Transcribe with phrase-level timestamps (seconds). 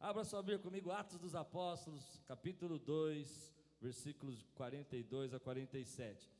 [0.00, 6.32] Abra sua Bíblia comigo, Atos dos Apóstolos, capítulo 2, versículos 42 a 47.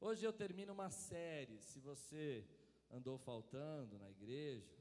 [0.00, 1.60] Hoje eu termino uma série.
[1.60, 2.44] Se você
[2.90, 4.76] andou faltando na igreja,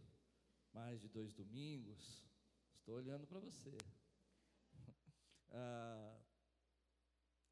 [0.74, 2.26] mais de dois domingos,
[2.74, 3.78] estou olhando para você.
[5.56, 6.18] Ah,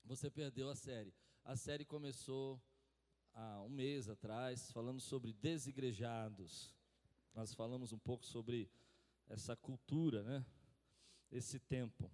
[0.03, 1.13] você perdeu a série.
[1.45, 2.59] A série começou
[3.35, 6.73] há um mês atrás, falando sobre desigrejados.
[7.35, 8.67] Nós falamos um pouco sobre
[9.29, 10.43] essa cultura, né?
[11.31, 12.11] Esse tempo,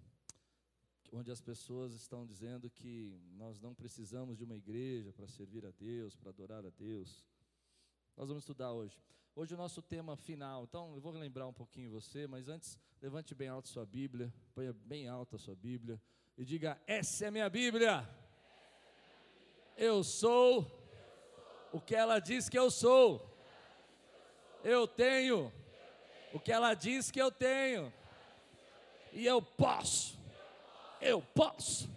[1.12, 5.72] onde as pessoas estão dizendo que nós não precisamos de uma igreja para servir a
[5.72, 7.26] Deus, para adorar a Deus.
[8.16, 8.96] Nós vamos estudar hoje.
[9.34, 13.34] Hoje o nosso tema final, então eu vou lembrar um pouquinho você, mas antes, levante
[13.34, 16.00] bem alto sua Bíblia, ponha bem alta a sua Bíblia
[16.36, 18.08] e diga: Essa é a minha Bíblia.
[19.76, 20.64] Eu sou
[21.72, 23.36] o que ela diz que eu sou.
[24.62, 25.52] Eu tenho
[26.32, 27.92] o que ela diz que eu tenho.
[29.18, 30.16] E eu posso.
[31.00, 31.90] Eu posso.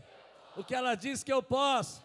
[0.58, 2.03] O que ela diz que eu posso.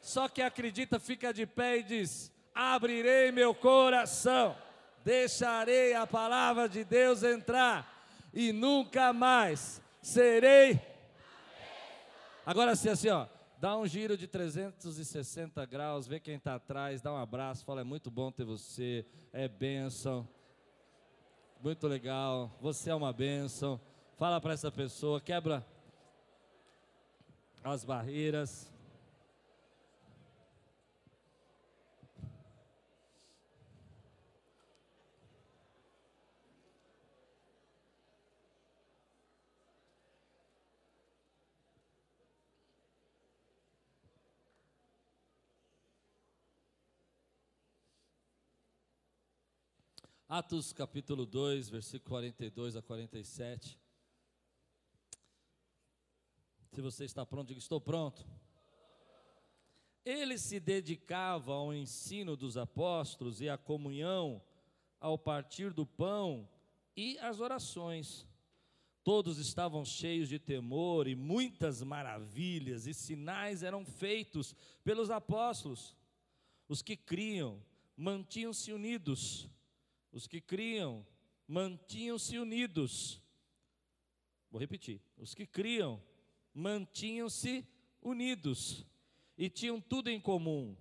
[0.00, 4.56] Só que acredita, fica de pé e diz: Abrirei meu coração,
[5.04, 10.80] deixarei a palavra de Deus entrar, e nunca mais serei.
[12.46, 13.26] Agora sim, assim, ó.
[13.58, 17.84] Dá um giro de 360 graus, vê quem está atrás, dá um abraço, fala: é
[17.84, 20.28] muito bom ter você, é bênção.
[21.60, 23.80] Muito legal, você é uma bênção.
[24.16, 25.66] Fala para essa pessoa, quebra
[27.64, 28.72] as barreiras.
[50.28, 53.83] Atos capítulo 2, versículo 42 a 47.
[56.74, 58.26] Se você está pronto, diga: Estou pronto.
[60.04, 64.42] Ele se dedicava ao ensino dos apóstolos e à comunhão,
[65.00, 66.48] ao partir do pão
[66.96, 68.26] e às orações.
[69.02, 75.96] Todos estavam cheios de temor e muitas maravilhas e sinais eram feitos pelos apóstolos.
[76.68, 77.62] Os que criam
[77.96, 79.48] mantinham-se unidos
[80.14, 81.04] os que criam
[81.46, 83.20] mantinham-se unidos.
[84.48, 85.02] Vou repetir.
[85.16, 86.00] Os que criam
[86.54, 87.66] mantinham-se
[88.00, 88.86] unidos
[89.36, 90.76] e tinham tudo em comum.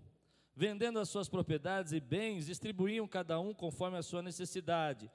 [0.55, 5.09] Vendendo as suas propriedades e bens, distribuíam cada um conforme a sua necessidade.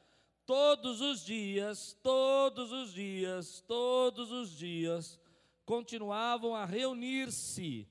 [0.45, 5.21] Todos os dias, todos os dias, todos os dias,
[5.65, 7.87] continuavam a reunir-se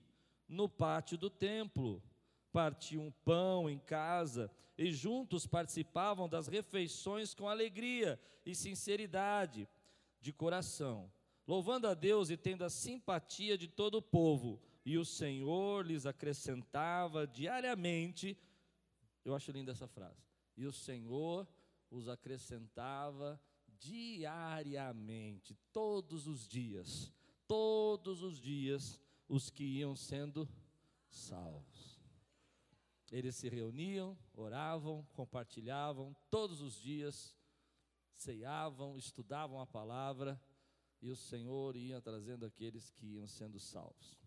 [0.47, 2.03] no pátio do templo
[2.57, 9.69] partiam pão em casa e juntos participavam das refeições com alegria e sinceridade
[10.19, 11.11] de coração,
[11.47, 14.62] louvando a Deus e tendo a simpatia de todo o povo.
[14.85, 18.38] E o Senhor lhes acrescentava diariamente.
[19.24, 20.22] Eu acho linda essa frase.
[20.57, 21.47] E o Senhor
[21.90, 23.40] os acrescentava
[23.80, 27.13] diariamente, todos os dias,
[27.47, 29.00] todos os dias,
[29.30, 30.50] os que iam sendo
[31.09, 32.02] salvos.
[33.12, 37.38] Eles se reuniam, oravam, compartilhavam todos os dias,
[38.16, 40.41] ceiavam, estudavam a palavra
[41.02, 44.18] e o Senhor ia trazendo aqueles que iam sendo salvos.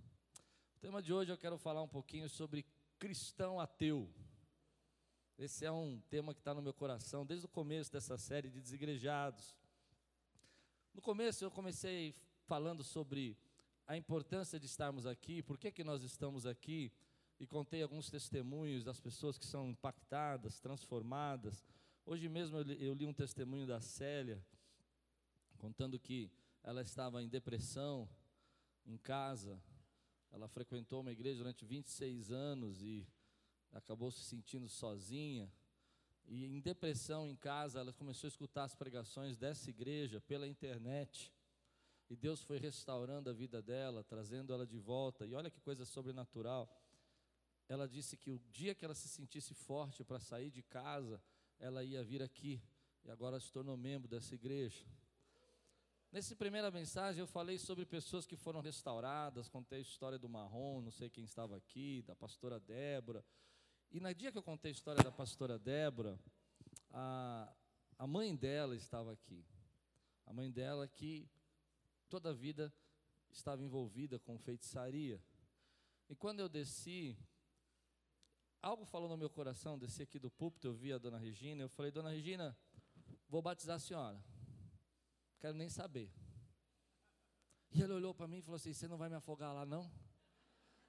[0.77, 2.65] O tema de hoje eu quero falar um pouquinho sobre
[2.99, 4.09] cristão ateu.
[5.39, 8.61] Esse é um tema que está no meu coração desde o começo dessa série de
[8.61, 9.57] desigrejados.
[10.95, 12.15] No começo eu comecei
[12.45, 13.37] falando sobre
[13.87, 16.93] a importância de estarmos aqui, por que, que nós estamos aqui
[17.41, 21.65] e contei alguns testemunhos das pessoas que são impactadas, transformadas.
[22.05, 24.45] Hoje mesmo eu li, um testemunho da Célia,
[25.57, 26.31] contando que
[26.63, 28.09] ela estava em depressão
[28.85, 29.61] em casa.
[30.31, 33.07] Ela frequentou uma igreja durante 26 anos e
[33.73, 35.53] acabou se sentindo sozinha.
[36.27, 41.33] E em depressão em casa, ela começou a escutar as pregações dessa igreja pela internet.
[42.09, 45.27] E Deus foi restaurando a vida dela, trazendo ela de volta.
[45.27, 46.69] E olha que coisa sobrenatural
[47.71, 51.23] ela disse que o dia que ela se sentisse forte para sair de casa,
[51.57, 52.61] ela ia vir aqui.
[53.05, 54.85] E agora se tornou membro dessa igreja.
[56.13, 60.81] Nessa primeira mensagem eu falei sobre pessoas que foram restauradas, contei a história do Marrom,
[60.81, 63.25] não sei quem estava aqui, da pastora Débora.
[63.93, 66.19] E no dia que eu contei a história da pastora Débora,
[66.91, 67.55] a,
[67.97, 69.47] a mãe dela estava aqui.
[70.27, 71.31] A mãe dela que
[72.09, 72.75] toda a vida
[73.31, 75.23] estava envolvida com feitiçaria.
[76.09, 77.17] E quando eu desci,
[78.61, 81.69] algo falou no meu coração, desci aqui do púlpito, eu vi a dona Regina, eu
[81.69, 82.59] falei, dona Regina,
[83.29, 84.21] vou batizar a senhora.
[85.41, 86.13] Quero nem saber.
[87.73, 89.91] E ele olhou para mim e falou assim: Você não vai me afogar lá, não?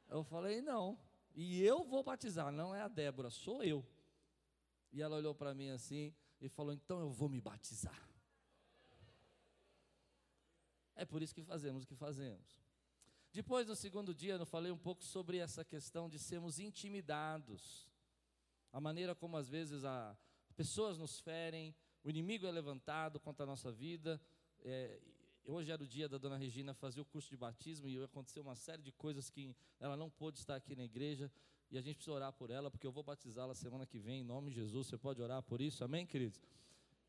[0.09, 0.99] Eu falei: Não.
[1.33, 3.85] E eu vou batizar, não é a Débora, sou eu.
[4.91, 8.09] E ela olhou para mim assim e falou: Então eu vou me batizar.
[10.95, 12.61] É por isso que fazemos o que fazemos.
[13.31, 17.87] Depois, no segundo dia, eu falei um pouco sobre essa questão de sermos intimidados.
[18.73, 20.17] A maneira como às vezes a
[20.55, 24.21] pessoas nos ferem, o inimigo é levantado contra a nossa vida.
[24.63, 24.99] É,
[25.45, 28.55] hoje era o dia da dona Regina fazer o curso de batismo e aconteceu uma
[28.55, 31.31] série de coisas que ela não pôde estar aqui na igreja
[31.71, 34.23] e a gente precisa orar por ela, porque eu vou batizá-la semana que vem, em
[34.23, 34.87] nome de Jesus.
[34.87, 36.39] Você pode orar por isso, amém, queridos?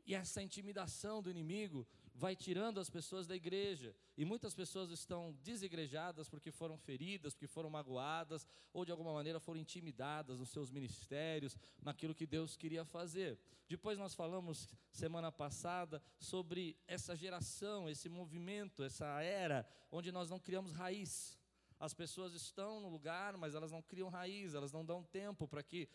[0.07, 3.95] E essa intimidação do inimigo vai tirando as pessoas da igreja.
[4.17, 9.41] E muitas pessoas estão desigrejadas porque foram feridas, porque foram magoadas, ou de alguma maneira
[9.41, 13.39] foram intimidadas nos seus ministérios, naquilo que Deus queria fazer.
[13.69, 20.39] Depois nós falamos semana passada sobre essa geração, esse movimento, essa era onde nós não
[20.39, 21.39] criamos raiz.
[21.79, 25.63] As pessoas estão no lugar, mas elas não criam raiz, elas não dão tempo para
[25.63, 25.89] que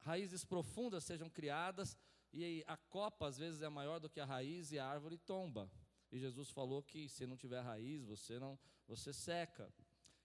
[0.00, 1.96] raízes profundas sejam criadas
[2.34, 5.70] e a copa às vezes é maior do que a raiz e a árvore tomba.
[6.10, 9.72] E Jesus falou que se não tiver raiz, você não, você seca.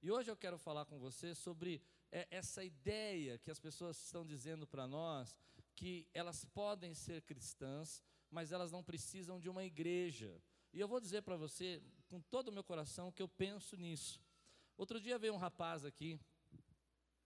[0.02, 4.26] E hoje eu quero falar com você sobre é, essa ideia que as pessoas estão
[4.26, 5.36] dizendo para nós
[5.76, 10.42] que elas podem ser cristãs, mas elas não precisam de uma igreja.
[10.74, 14.22] E eu vou dizer para você, com todo o meu coração, que eu penso nisso.
[14.78, 16.20] Outro dia veio um rapaz aqui,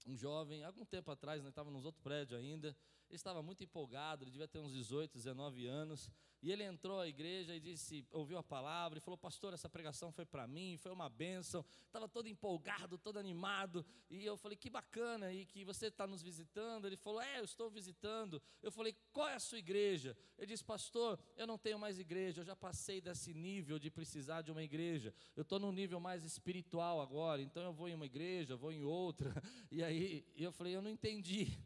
[0.05, 2.75] um jovem, algum tempo atrás, nós estávamos nos outros prédios ainda,
[3.15, 6.09] estava muito empolgado, ele devia ter uns 18, 19 anos.
[6.43, 10.11] E ele entrou à igreja e disse, ouviu a palavra e falou: Pastor, essa pregação
[10.11, 11.63] foi para mim, foi uma bênção.
[11.85, 13.85] Estava todo empolgado, todo animado.
[14.09, 16.85] E eu falei: Que bacana, e que você está nos visitando.
[16.85, 18.41] Ele falou: É, eu estou visitando.
[18.61, 20.17] Eu falei: Qual é a sua igreja?
[20.37, 24.41] Ele disse: Pastor, eu não tenho mais igreja, eu já passei desse nível de precisar
[24.41, 25.13] de uma igreja.
[25.37, 28.83] Eu estou num nível mais espiritual agora, então eu vou em uma igreja, vou em
[28.83, 29.33] outra.
[29.71, 31.57] E aí eu falei: Eu não entendi.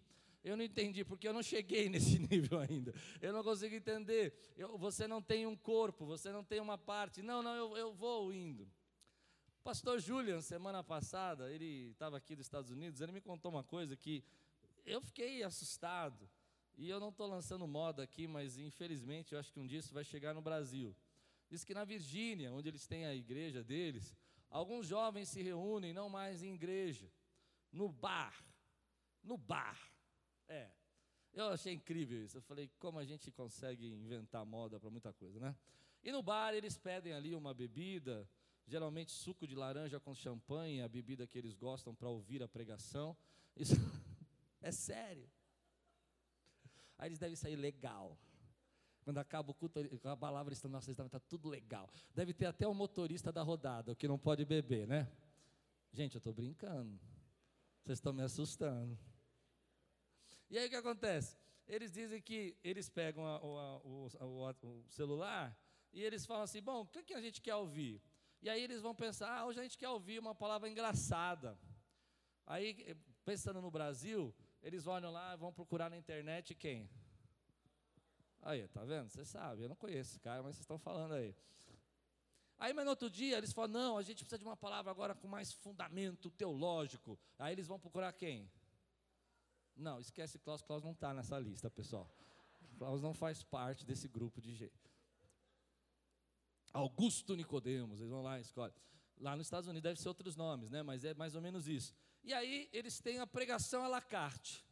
[0.47, 2.93] Eu não entendi, porque eu não cheguei nesse nível ainda.
[3.21, 4.33] Eu não consigo entender.
[4.55, 7.21] Eu, você não tem um corpo, você não tem uma parte.
[7.21, 8.65] Não, não, eu, eu vou indo.
[9.63, 13.97] Pastor Julian, semana passada, ele estava aqui dos Estados Unidos, ele me contou uma coisa
[13.97, 14.23] que
[14.85, 16.29] eu fiquei assustado.
[16.77, 19.93] E eu não estou lançando moda aqui, mas infelizmente eu acho que um dia isso
[19.93, 20.95] vai chegar no Brasil.
[21.49, 24.15] Diz que na Virgínia, onde eles têm a igreja deles,
[24.49, 27.11] alguns jovens se reúnem não mais em igreja,
[27.71, 28.33] no bar.
[29.21, 29.96] No bar.
[30.47, 30.69] É.
[31.33, 32.37] Eu achei incrível isso.
[32.37, 35.55] Eu falei, como a gente consegue inventar moda para muita coisa, né?
[36.03, 38.27] E no bar eles pedem ali uma bebida,
[38.65, 43.15] geralmente suco de laranja com champanhe, a bebida que eles gostam para ouvir a pregação.
[43.55, 43.75] Isso
[44.61, 45.29] é sério.
[46.97, 48.17] Aí eles devem sair legal.
[49.03, 51.89] Quando acaba o culto, a palavra está, nossa, está tudo legal.
[52.13, 55.09] Deve ter até o motorista da rodada, o que não pode beber, né?
[55.93, 56.99] Gente, eu estou brincando.
[57.83, 58.97] Vocês estão me assustando.
[60.49, 61.37] E aí o que acontece?
[61.67, 65.57] Eles dizem que eles pegam a, a, o, o, o, celular
[65.91, 68.01] e eles falam assim: bom, o que, que a gente quer ouvir?
[68.41, 71.59] E aí eles vão pensar: ah, hoje a gente quer ouvir uma palavra engraçada.
[72.45, 72.95] Aí,
[73.25, 74.33] pensando no Brasil,
[74.63, 76.89] eles olham lá e vão procurar na internet quem?
[78.41, 79.09] Aí, tá vendo?
[79.09, 81.35] Você sabe, eu não conheço esse cara, mas vocês estão falando aí.
[82.57, 85.13] Aí, mas no outro dia, eles falam: não, a gente precisa de uma palavra agora
[85.13, 87.19] com mais fundamento teológico.
[87.37, 88.49] Aí eles vão procurar quem?
[89.77, 92.09] Não, esquece Klaus, Klaus não está nessa lista, pessoal.
[92.77, 94.91] Klaus não faz parte desse grupo de jeito.
[96.73, 98.75] Augusto Nicodemos, eles vão lá e escolhem.
[99.19, 100.83] Lá nos Estados Unidos deve ser outros nomes, né?
[100.83, 101.95] Mas é mais ou menos isso.
[102.23, 104.65] E aí eles têm a pregação à la carte.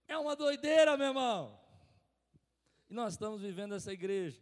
[0.06, 1.58] É uma doideira, meu irmão.
[2.88, 4.38] E nós estamos vivendo essa igreja.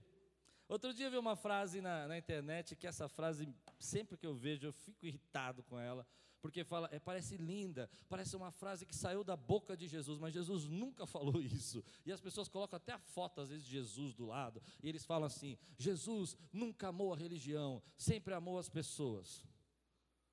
[0.70, 4.32] Outro dia eu vi uma frase na, na, internet que essa frase, sempre que eu
[4.32, 6.06] vejo, eu fico irritado com ela,
[6.40, 10.32] porque fala, é, parece linda, parece uma frase que saiu da boca de Jesus, mas
[10.32, 11.82] Jesus nunca falou isso.
[12.06, 15.04] E as pessoas colocam até a foto, às vezes, de Jesus do lado, e eles
[15.04, 19.44] falam assim: Jesus nunca amou a religião, sempre amou as pessoas.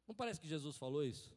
[0.07, 1.35] Não parece que Jesus falou isso?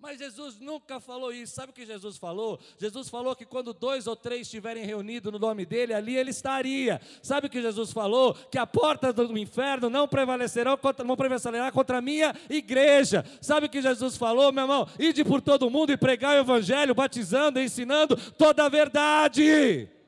[0.00, 1.54] Mas Jesus nunca falou isso.
[1.54, 2.58] Sabe o que Jesus falou?
[2.78, 6.98] Jesus falou que quando dois ou três estiverem reunidos no nome dele, ali ele estaria.
[7.22, 8.32] Sabe o que Jesus falou?
[8.32, 13.24] Que a porta do inferno não prevalecerá contra, não prevalecerá contra a minha igreja.
[13.42, 14.88] Sabe o que Jesus falou, meu irmão?
[14.98, 19.99] Ide por todo mundo e pregar o evangelho, batizando ensinando toda a verdade.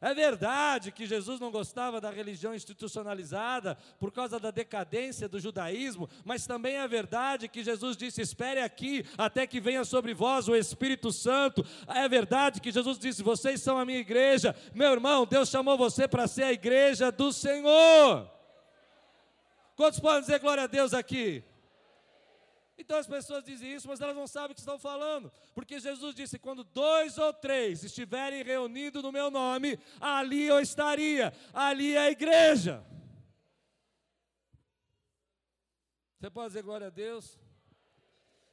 [0.00, 6.08] É verdade que Jesus não gostava da religião institucionalizada por causa da decadência do judaísmo,
[6.24, 10.56] mas também é verdade que Jesus disse: Espere aqui até que venha sobre vós o
[10.56, 11.62] Espírito Santo.
[11.86, 14.56] É verdade que Jesus disse: Vocês são a minha igreja.
[14.74, 18.30] Meu irmão, Deus chamou você para ser a igreja do Senhor.
[19.76, 21.44] Quantos podem dizer glória a Deus aqui?
[22.80, 26.14] Então as pessoas dizem isso, mas elas não sabem o que estão falando, porque Jesus
[26.14, 31.98] disse: quando dois ou três estiverem reunidos no meu nome, ali eu estaria, ali é
[31.98, 32.82] a igreja.
[36.18, 37.38] Você pode dizer glória a Deus?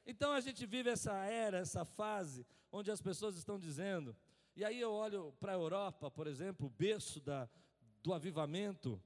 [0.06, 4.14] Então a gente vive essa era, essa fase, onde as pessoas estão dizendo,
[4.58, 7.48] e aí eu olho para a Europa, por exemplo, o berço da,
[8.04, 9.02] do avivamento,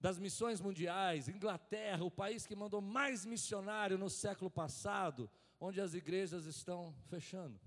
[0.00, 5.94] das missões mundiais, Inglaterra, o país que mandou mais missionário no século passado, onde as
[5.94, 7.60] igrejas estão fechando,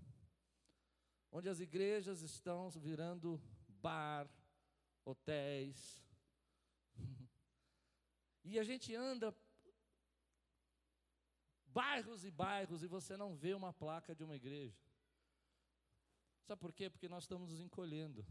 [1.32, 4.30] onde as igrejas estão virando bar,
[5.06, 6.02] hotéis.
[8.44, 9.32] E a gente anda
[11.68, 14.76] bairros e bairros e você não vê uma placa de uma igreja.
[16.44, 16.90] Sabe por quê?
[16.90, 18.26] Porque nós estamos nos encolhendo.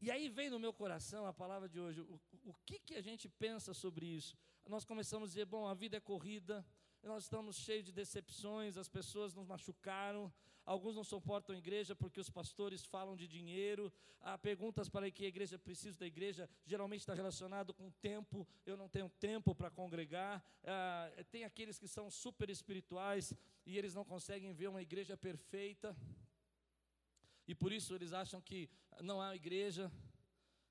[0.00, 2.00] E aí vem no meu coração a palavra de hoje.
[2.00, 4.34] O, o que, que a gente pensa sobre isso?
[4.66, 6.64] Nós começamos a dizer: bom, a vida é corrida,
[7.02, 10.32] nós estamos cheios de decepções, as pessoas nos machucaram,
[10.64, 13.92] alguns não suportam a igreja porque os pastores falam de dinheiro,
[14.22, 18.78] há perguntas para que a igreja precisa da igreja, geralmente está relacionado com tempo, eu
[18.78, 23.34] não tenho tempo para congregar, ah, tem aqueles que são super espirituais
[23.66, 25.94] e eles não conseguem ver uma igreja perfeita
[27.50, 28.70] e por isso eles acham que
[29.02, 29.90] não há igreja.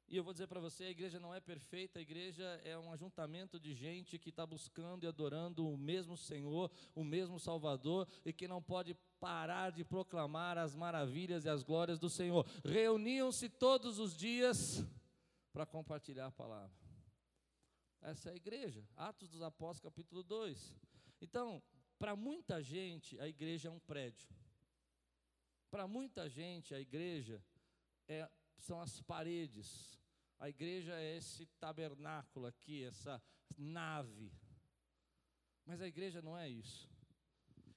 [0.08, 2.90] E eu vou dizer para você: a igreja não é perfeita, a igreja é um
[2.94, 8.32] ajuntamento de gente que está buscando e adorando o mesmo Senhor, o mesmo Salvador, e
[8.32, 12.48] que não pode parar de proclamar as maravilhas e as glórias do Senhor.
[12.64, 14.82] Reuniam-se todos os dias
[15.52, 16.80] para compartilhar a palavra.
[18.00, 20.74] Essa é a igreja, Atos dos Apóstolos, capítulo 2.
[21.20, 21.62] Então,
[22.00, 24.30] para muita gente, a igreja é um prédio.
[25.70, 27.44] Para muita gente, a igreja
[28.08, 30.00] é, são as paredes,
[30.40, 33.22] a igreja é esse tabernáculo aqui, essa
[33.56, 34.34] nave.
[35.66, 36.90] Mas a igreja não é isso.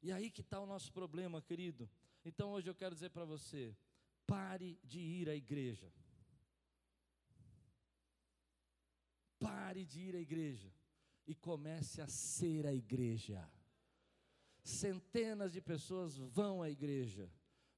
[0.00, 1.88] E aí que está o nosso problema, querido.
[2.24, 3.76] Então hoje eu quero dizer para você:
[4.26, 5.92] pare de ir à igreja.
[9.38, 10.72] Pare de ir à igreja
[11.26, 13.46] e comece a ser a igreja.
[14.62, 17.30] Centenas de pessoas vão à igreja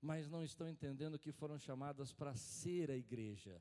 [0.04, 3.58] mas não estão entendendo que foram chamadas para ser a igreja.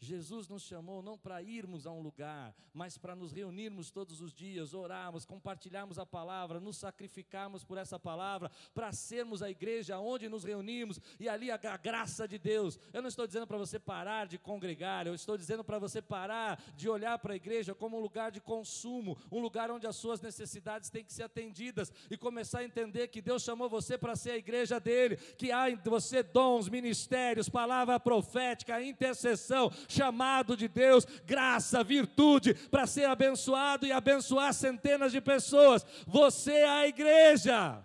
[0.00, 4.32] Jesus nos chamou não para irmos a um lugar, mas para nos reunirmos todos os
[4.32, 10.28] dias, orarmos, compartilharmos a palavra, nos sacrificarmos por essa palavra, para sermos a igreja onde
[10.28, 12.78] nos reunimos e ali a, graça de Deus.
[12.92, 16.62] Eu não estou dizendo para você parar de congregar, eu estou dizendo para você parar
[16.76, 20.20] de olhar para a igreja como um lugar de consumo, um lugar onde as suas
[20.20, 24.32] necessidades têm que ser atendidas e começar a entender que Deus chamou você para ser
[24.32, 31.04] a igreja dele, que há em você dons, ministérios, palavra profética, intercessão chamado de Deus,
[31.24, 35.84] graça, virtude, para ser abençoado e abençoar centenas de pessoas.
[36.06, 37.84] Você é a igreja.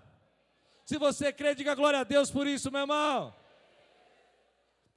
[0.86, 3.34] Se você crê, diga glória a Deus por isso, meu irmão.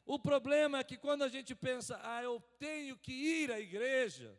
[0.05, 4.37] O problema é que quando a gente pensa, ah, eu tenho que ir à igreja,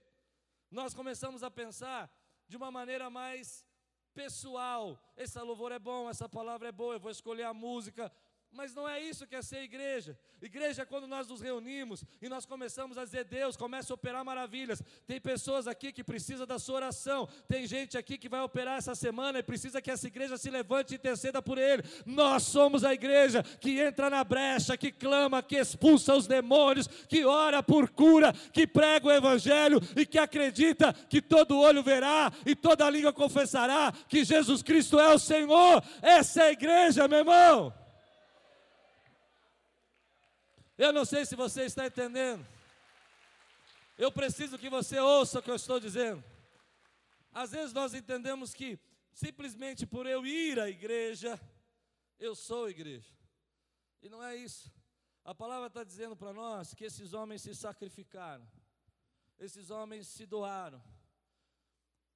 [0.70, 2.12] nós começamos a pensar
[2.48, 3.66] de uma maneira mais
[4.14, 5.00] pessoal.
[5.16, 8.12] Esse louvor é bom, essa palavra é boa, eu vou escolher a música.
[8.54, 10.18] Mas não é isso que é ser igreja.
[10.42, 14.24] Igreja é quando nós nos reunimos e nós começamos a dizer, Deus, começa a operar
[14.24, 14.82] maravilhas.
[15.08, 17.28] Tem pessoas aqui que precisam da sua oração.
[17.48, 20.92] Tem gente aqui que vai operar essa semana e precisa que essa igreja se levante
[20.92, 21.84] e interceda por ele.
[22.06, 27.26] Nós somos a igreja que entra na brecha, que clama, que expulsa os demônios, que
[27.26, 32.56] ora por cura, que prega o evangelho e que acredita que todo olho verá e
[32.56, 35.84] toda língua confessará que Jesus Cristo é o Senhor.
[36.02, 37.83] Essa é a igreja, meu irmão.
[40.76, 42.46] Eu não sei se você está entendendo.
[43.96, 46.24] Eu preciso que você ouça o que eu estou dizendo.
[47.32, 48.80] Às vezes nós entendemos que
[49.12, 51.40] simplesmente por eu ir à igreja,
[52.20, 53.14] eu sou igreja.
[54.02, 54.74] E não é isso.
[55.24, 58.46] A palavra está dizendo para nós que esses homens se sacrificaram,
[59.40, 60.84] esses homens se doaram,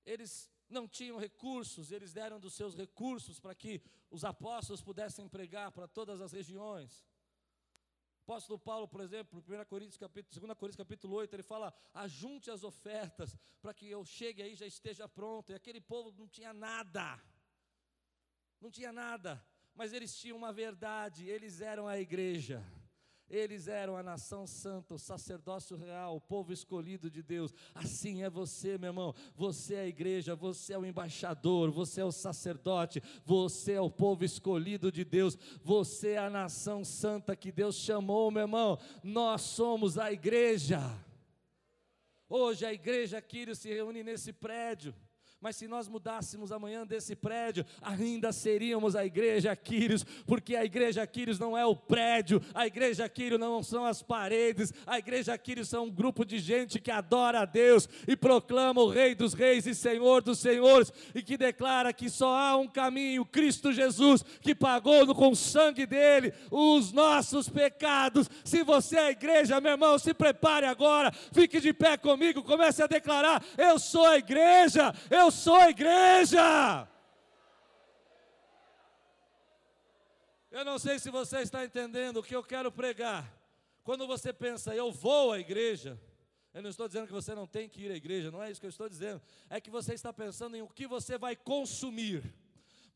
[0.03, 5.71] eles não tinham recursos, eles deram dos seus recursos para que os apóstolos pudessem pregar
[5.71, 7.05] para todas as regiões
[8.27, 12.61] apóstolo Paulo, por exemplo, 1 Coríntios capítulo, 2 Coríntios capítulo 8, ele fala: ajunte as
[12.61, 15.53] ofertas para que eu chegue aí já esteja pronto.
[15.53, 17.17] E aquele povo não tinha nada,
[18.59, 19.41] não tinha nada,
[19.73, 22.61] mas eles tinham uma verdade, eles eram a igreja.
[23.29, 27.53] Eles eram a nação santa, o sacerdócio real, o povo escolhido de Deus.
[27.75, 29.13] Assim é você, meu irmão.
[29.35, 33.89] Você é a igreja, você é o embaixador, você é o sacerdote, você é o
[33.89, 38.79] povo escolhido de Deus, você é a nação santa que Deus chamou, meu irmão.
[39.03, 40.79] Nós somos a igreja.
[42.29, 44.95] Hoje a igreja Quírio se reúne nesse prédio.
[45.39, 51.05] Mas se nós mudássemos amanhã desse prédio, ainda seríamos a igreja Quírios, porque a igreja
[51.05, 55.69] Quírios não é o prédio, a igreja Quírios não são as paredes, a igreja Quírios
[55.69, 59.67] são um grupo de gente que adora a Deus e proclama o Rei dos Reis
[59.67, 64.55] e Senhor dos Senhores, e que declara que só há um caminho, Cristo Jesus, que
[64.55, 68.27] pagou com o sangue dele os nossos pecados.
[68.43, 72.81] Se você é a igreja, meu irmão, se prepare agora, fique de pé comigo, comece
[72.81, 76.87] a declarar: Eu sou a igreja, eu eu sou igreja.
[80.49, 83.29] Eu não sei se você está entendendo o que eu quero pregar.
[83.83, 85.99] Quando você pensa, eu vou à igreja,
[86.53, 88.61] eu não estou dizendo que você não tem que ir à igreja, não é isso
[88.61, 89.21] que eu estou dizendo.
[89.49, 92.33] É que você está pensando em o que você vai consumir.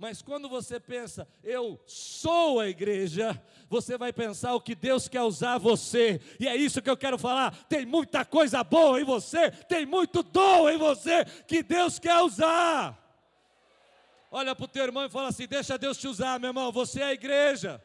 [0.01, 3.39] Mas quando você pensa, eu sou a igreja,
[3.70, 6.20] você vai pensar o que Deus quer usar você.
[6.39, 7.55] E é isso que eu quero falar.
[7.65, 12.98] Tem muita coisa boa em você, tem muito dom em você que Deus quer usar.
[14.31, 16.72] Olha para o teu irmão e fala assim: Deixa Deus te usar, meu irmão.
[16.72, 17.79] Você é a igreja.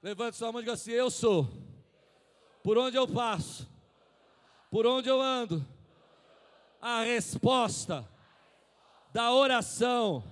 [0.00, 1.48] Levante sua mão e diga assim: Eu sou.
[2.62, 3.68] Por onde eu passo,
[4.70, 5.66] por onde eu ando,
[6.80, 8.08] a resposta
[9.12, 10.24] da oração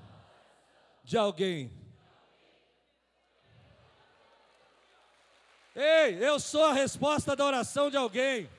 [1.05, 1.73] de alguém.
[5.75, 8.51] Ei, eu sou a resposta da oração de alguém.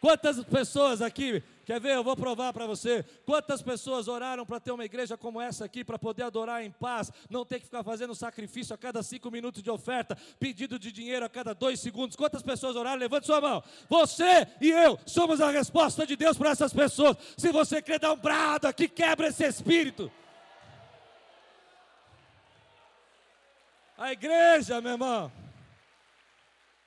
[0.00, 1.94] Quantas pessoas aqui Quer ver?
[1.94, 3.04] Eu vou provar para você.
[3.24, 7.12] Quantas pessoas oraram para ter uma igreja como essa aqui, para poder adorar em paz,
[7.28, 11.24] não ter que ficar fazendo sacrifício a cada cinco minutos de oferta, pedido de dinheiro
[11.24, 12.16] a cada dois segundos.
[12.16, 12.98] Quantas pessoas oraram?
[12.98, 13.62] Levante sua mão.
[13.88, 17.16] Você e eu somos a resposta de Deus para essas pessoas.
[17.36, 20.10] Se você quer dar um brado aqui, quebra esse espírito.
[23.96, 25.30] A igreja, meu irmão.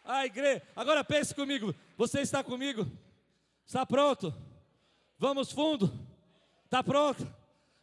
[0.03, 0.63] A igreja.
[0.75, 1.73] Agora pense comigo.
[1.95, 2.91] Você está comigo?
[3.65, 4.33] Está pronto?
[5.23, 5.89] Vamos fundo?
[6.65, 7.25] Está pronto?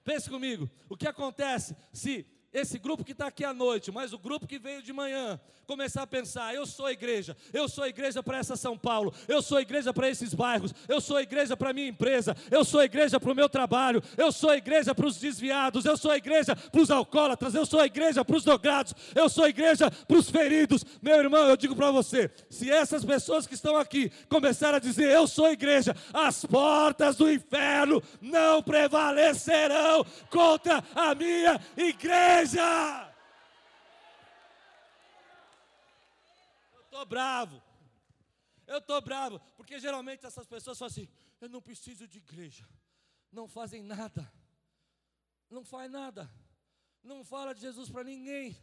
[0.04, 0.68] Pense comigo.
[0.90, 4.58] O que acontece se esse grupo que está aqui à noite, mas o grupo que
[4.58, 8.76] veio de manhã, começar a pensar: eu sou igreja, eu sou igreja para essa São
[8.76, 12.82] Paulo, eu sou igreja para esses bairros, eu sou igreja para minha empresa, eu sou
[12.82, 16.80] igreja para o meu trabalho, eu sou igreja para os desviados, eu sou igreja para
[16.80, 20.84] os alcoólatras, eu sou igreja para os dogrados, eu sou igreja para os feridos.
[21.00, 25.08] Meu irmão, eu digo para você: se essas pessoas que estão aqui começarem a dizer
[25.10, 33.14] eu sou igreja, as portas do inferno não prevalecerão contra a minha igreja igreja.
[36.72, 37.62] Eu estou bravo.
[38.66, 41.08] Eu estou bravo, porque geralmente essas pessoas falam assim:
[41.40, 42.68] eu não preciso de igreja.
[43.32, 44.32] Não fazem nada.
[45.48, 46.30] Não faz nada.
[47.02, 48.56] Não fala de Jesus para ninguém.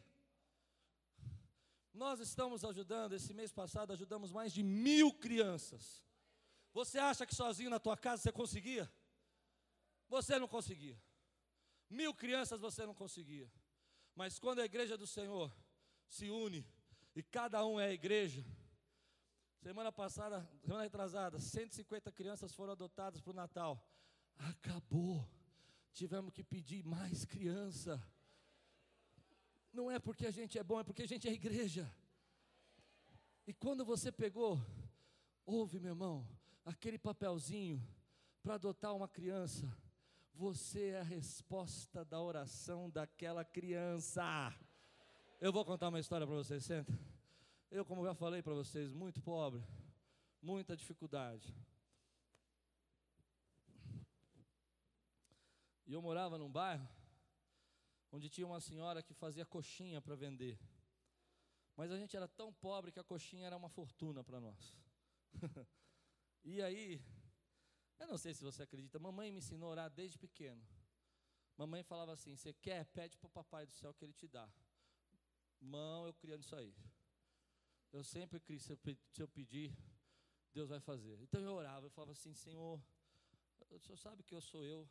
[1.93, 6.05] Nós estamos ajudando, esse mês passado ajudamos mais de mil crianças.
[6.71, 8.89] Você acha que sozinho na tua casa você conseguia?
[10.07, 11.01] Você não conseguia.
[11.89, 13.51] Mil crianças você não conseguia.
[14.17, 15.55] Mas quando a igreja do Senhor
[16.09, 16.65] se une
[17.15, 18.43] e cada um é a igreja,
[19.61, 23.87] semana passada, semana retrasada, 150 crianças foram adotadas para o Natal.
[24.35, 25.23] Acabou.
[25.93, 28.03] Tivemos que pedir mais criança.
[29.71, 31.87] Não é porque a gente é bom, é porque a gente é igreja.
[33.45, 34.59] E quando você pegou,
[35.45, 36.27] ouve, meu irmão,
[36.65, 37.87] aquele papelzinho
[38.41, 39.71] para adotar uma criança,
[40.37, 44.23] você é a resposta da oração daquela criança.
[45.41, 46.93] Eu vou contar uma história para vocês, senta.
[47.71, 49.65] Eu, como já falei para vocês, muito pobre,
[50.39, 51.55] muita dificuldade.
[55.87, 56.87] E eu morava num bairro
[58.11, 60.59] onde tinha uma senhora que fazia coxinha para vender.
[61.75, 64.77] Mas a gente era tão pobre que a coxinha era uma fortuna para nós.
[66.43, 67.01] e aí,
[67.99, 70.65] eu não sei se você acredita, mamãe me ensinou a orar desde pequeno.
[71.57, 72.85] Mamãe falava assim: Você quer?
[72.85, 74.47] Pede para o papai do céu que ele te dá.
[75.59, 76.75] Mão, eu criando isso aí.
[77.91, 78.71] Eu sempre criei, se
[79.17, 79.75] eu pedir,
[80.53, 81.19] Deus vai fazer.
[81.21, 82.79] Então eu orava, eu falava assim: Senhor,
[83.69, 84.87] o Senhor sabe que eu sou eu,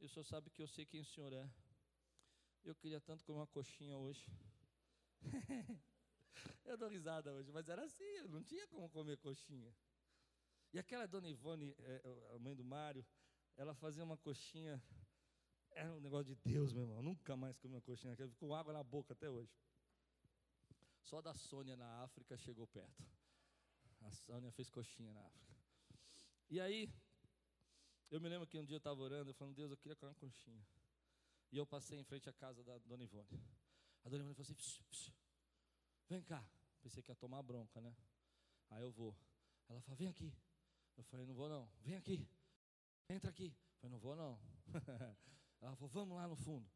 [0.00, 1.50] e o Senhor sabe que eu sei quem o Senhor é.
[2.64, 4.26] Eu queria tanto comer uma coxinha hoje.
[6.64, 9.74] eu dou risada hoje, mas era assim, eu não tinha como comer coxinha.
[10.76, 12.02] E aquela dona Ivone, é,
[12.34, 13.02] a mãe do Mário,
[13.56, 14.78] ela fazia uma coxinha.
[15.70, 17.02] Era um negócio de Deus, meu irmão.
[17.02, 18.28] Nunca mais comi uma coxinha daquela.
[18.28, 19.58] Ficou água na boca até hoje.
[21.00, 23.02] Só da Sônia na África chegou perto.
[24.02, 25.56] A Sônia fez coxinha na África.
[26.50, 26.92] E aí,
[28.10, 30.10] eu me lembro que um dia eu estava orando, eu falando, Deus, eu queria comer
[30.10, 30.62] uma coxinha.
[31.50, 33.42] E eu passei em frente à casa da dona Ivone.
[34.04, 35.12] A dona Ivone falou assim: psh, psh,
[36.06, 36.46] vem cá.
[36.82, 37.96] Pensei que ia tomar bronca, né?
[38.68, 39.16] Aí eu vou.
[39.70, 40.30] Ela falou: vem aqui.
[40.96, 41.68] Eu falei: não vou não.
[41.80, 42.28] Vem aqui.
[43.08, 43.46] Entra aqui.
[43.46, 44.38] Eu falei: não vou não.
[45.60, 46.68] ela falou: vamos lá no fundo.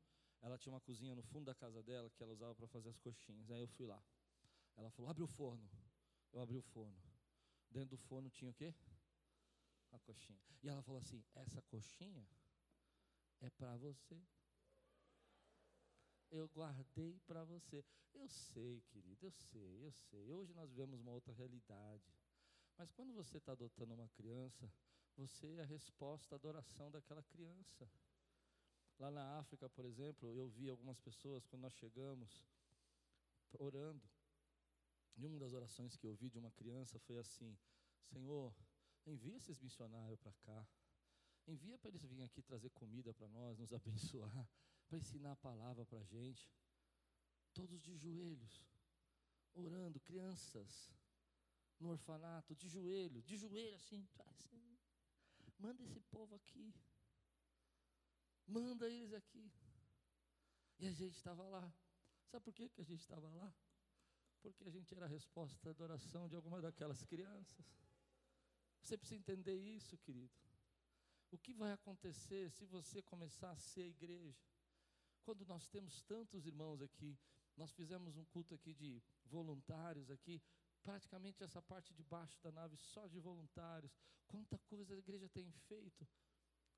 [0.43, 2.99] Ela tinha uma cozinha no fundo da casa dela que ela usava para fazer as
[2.99, 3.51] coxinhas.
[3.51, 4.03] Aí eu fui lá.
[4.77, 5.69] Ela falou: abre o forno.
[6.33, 7.01] Eu abri o forno.
[7.71, 8.75] Dentro do forno tinha o quê?
[9.93, 10.41] A coxinha.
[10.63, 12.27] E ela falou assim: essa coxinha
[13.41, 14.21] é para você
[16.31, 17.85] eu guardei para você.
[18.15, 20.31] Eu sei, querido, eu sei, eu sei.
[20.31, 22.05] Hoje nós vivemos uma outra realidade.
[22.81, 24.73] Mas quando você está adotando uma criança,
[25.15, 27.87] você é a resposta à adoração daquela criança.
[28.99, 32.43] Lá na África, por exemplo, eu vi algumas pessoas, quando nós chegamos,
[33.59, 34.09] orando.
[35.15, 37.55] E uma das orações que eu vi de uma criança foi assim:
[38.01, 38.57] Senhor,
[39.05, 40.67] envia esses missionários para cá.
[41.47, 44.49] Envia para eles virem aqui trazer comida para nós, nos abençoar
[44.89, 46.51] para ensinar a palavra para a gente.
[47.53, 48.67] Todos de joelhos,
[49.53, 50.91] orando, crianças,
[51.81, 54.79] no orfanato, de joelho, de joelho assim, assim.
[55.59, 56.75] Manda esse povo aqui.
[58.47, 59.51] Manda eles aqui.
[60.79, 61.73] E a gente estava lá.
[62.31, 63.53] Sabe por que, que a gente estava lá?
[64.43, 67.67] Porque a gente era a resposta à adoração de alguma daquelas crianças.
[68.83, 70.33] Você precisa entender isso, querido.
[71.31, 74.43] O que vai acontecer se você começar a ser a igreja?
[75.23, 77.19] Quando nós temos tantos irmãos aqui,
[77.57, 80.43] nós fizemos um culto aqui de voluntários aqui,
[80.83, 83.93] praticamente essa parte de baixo da nave só de voluntários.
[84.27, 86.07] Quanta coisa a igreja tem feito,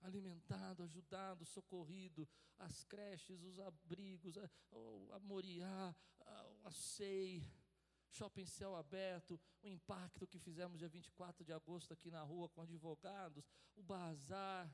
[0.01, 4.51] alimentado, ajudado, socorrido, as creches, os abrigos, a,
[5.13, 7.43] a Moriá, a, a SEI,
[8.11, 12.61] Shopping Céu Aberto, o impacto que fizemos dia 24 de agosto aqui na rua com
[12.61, 14.71] advogados, o bazar,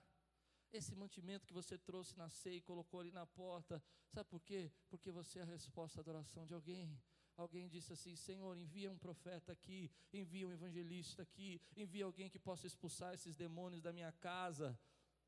[0.72, 4.70] esse mantimento que você trouxe na ceia e colocou ali na porta, sabe por quê?
[4.88, 7.00] Porque você é a resposta à adoração de alguém.
[7.38, 12.38] Alguém disse assim: Senhor, envia um profeta aqui, envia um evangelista aqui, envia alguém que
[12.38, 14.76] possa expulsar esses demônios da minha casa.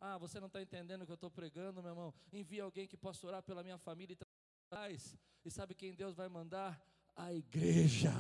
[0.01, 2.13] Ah, você não está entendendo o que eu estou pregando, meu irmão?
[2.33, 4.19] Envia alguém que possa orar pela minha família e
[4.69, 5.17] traz.
[5.45, 6.85] E sabe quem Deus vai mandar?
[7.15, 8.13] A igreja,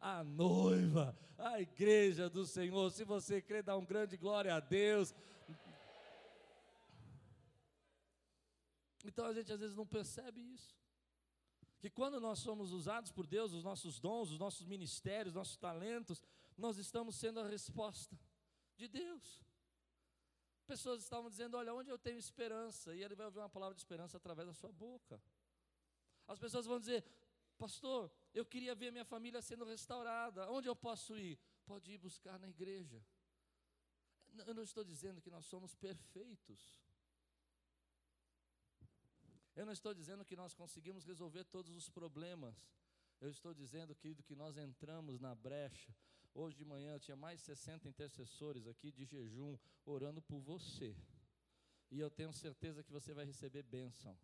[0.00, 2.90] a noiva, a igreja do Senhor.
[2.92, 5.14] Se você crê, dá um grande glória a Deus.
[9.04, 10.74] Então a gente às vezes não percebe isso.
[11.84, 15.58] Que quando nós somos usados por Deus, os nossos dons, os nossos ministérios, os nossos
[15.58, 16.22] talentos,
[16.56, 18.18] nós estamos sendo a resposta
[18.74, 19.44] de Deus.
[20.66, 22.94] Pessoas estavam dizendo: Olha, onde eu tenho esperança?
[22.94, 25.22] E ele vai ouvir uma palavra de esperança através da sua boca.
[26.26, 27.04] As pessoas vão dizer:
[27.58, 30.50] Pastor, eu queria ver minha família sendo restaurada.
[30.50, 31.38] Onde eu posso ir?
[31.66, 33.04] Pode ir buscar na igreja.
[34.46, 36.82] Eu não estou dizendo que nós somos perfeitos.
[39.54, 42.68] Eu não estou dizendo que nós conseguimos resolver todos os problemas.
[43.20, 45.94] Eu estou dizendo, querido, que nós entramos na brecha.
[46.34, 50.96] Hoje de manhã eu tinha mais de 60 intercessores aqui de jejum orando por você.
[51.90, 54.18] E eu tenho certeza que você vai receber bênção.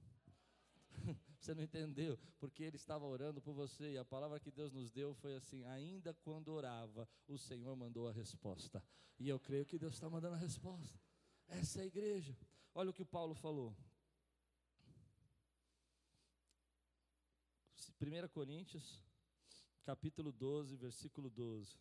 [1.39, 2.19] você não entendeu?
[2.41, 5.65] Porque ele estava orando por você e a palavra que Deus nos deu foi assim:
[5.67, 8.83] ainda quando orava, o Senhor mandou a resposta.
[9.17, 10.99] E eu creio que Deus está mandando a resposta.
[11.47, 12.37] Essa é a igreja.
[12.75, 13.77] Olha o que o Paulo falou.
[18.03, 19.05] 1 Coríntios,
[19.85, 21.79] capítulo 12, versículo 12.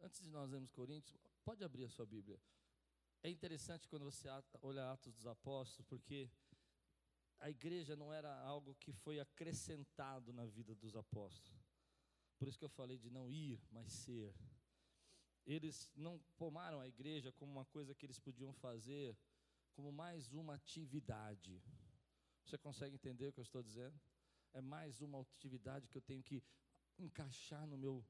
[0.00, 2.40] Antes de nós lermos Coríntios, pode abrir a sua Bíblia.
[3.22, 4.26] É interessante quando você
[4.62, 6.30] olha Atos dos Apóstolos, porque
[7.40, 11.62] a igreja não era algo que foi acrescentado na vida dos apóstolos.
[12.38, 14.34] Por isso que eu falei de não ir, mas ser
[15.46, 19.16] eles não tomaram a igreja como uma coisa que eles podiam fazer,
[19.72, 21.62] como mais uma atividade.
[22.44, 23.98] Você consegue entender o que eu estou dizendo?
[24.52, 26.42] É mais uma atividade que eu tenho que
[26.98, 28.04] encaixar no meu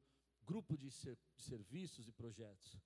[0.44, 2.76] grupo de, ser, de serviços e projetos.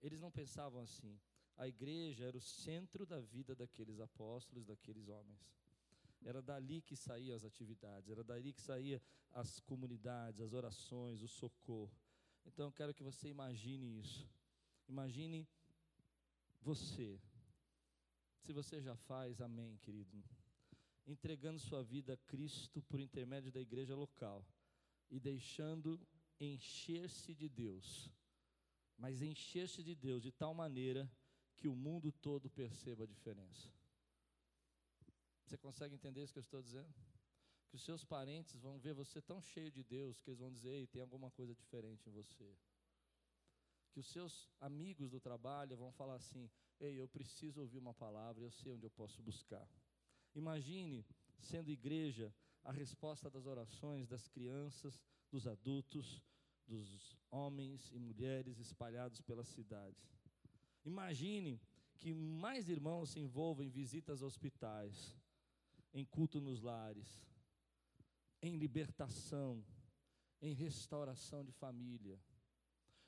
[0.00, 1.20] Eles não pensavam assim.
[1.56, 5.40] A igreja era o centro da vida daqueles apóstolos, daqueles homens.
[6.24, 11.28] Era dali que saíam as atividades, era dali que saíam as comunidades, as orações, o
[11.28, 11.92] socorro.
[12.44, 14.28] Então eu quero que você imagine isso.
[14.88, 15.46] Imagine
[16.60, 17.20] você.
[18.40, 20.22] Se você já faz, amém, querido.
[21.06, 24.46] Entregando sua vida a Cristo por intermédio da igreja local
[25.10, 26.00] e deixando
[26.40, 28.10] encher-se de Deus,
[28.96, 31.10] mas encher-se de Deus de tal maneira
[31.56, 33.68] que o mundo todo perceba a diferença.
[35.44, 36.92] Você consegue entender isso que eu estou dizendo?
[37.74, 40.70] Que os seus parentes vão ver você tão cheio de Deus que eles vão dizer:
[40.70, 42.56] Ei, tem alguma coisa diferente em você.
[43.90, 48.44] Que os seus amigos do trabalho vão falar assim: Ei, eu preciso ouvir uma palavra,
[48.44, 49.68] eu sei onde eu posso buscar.
[50.36, 51.04] Imagine,
[51.40, 52.32] sendo igreja,
[52.62, 56.22] a resposta das orações das crianças, dos adultos,
[56.68, 60.08] dos homens e mulheres espalhados pela cidade.
[60.84, 61.60] Imagine
[61.96, 65.18] que mais irmãos se envolvam em visitas a hospitais,
[65.92, 67.33] em culto nos lares,
[68.44, 69.64] em libertação,
[70.42, 72.20] em restauração de família.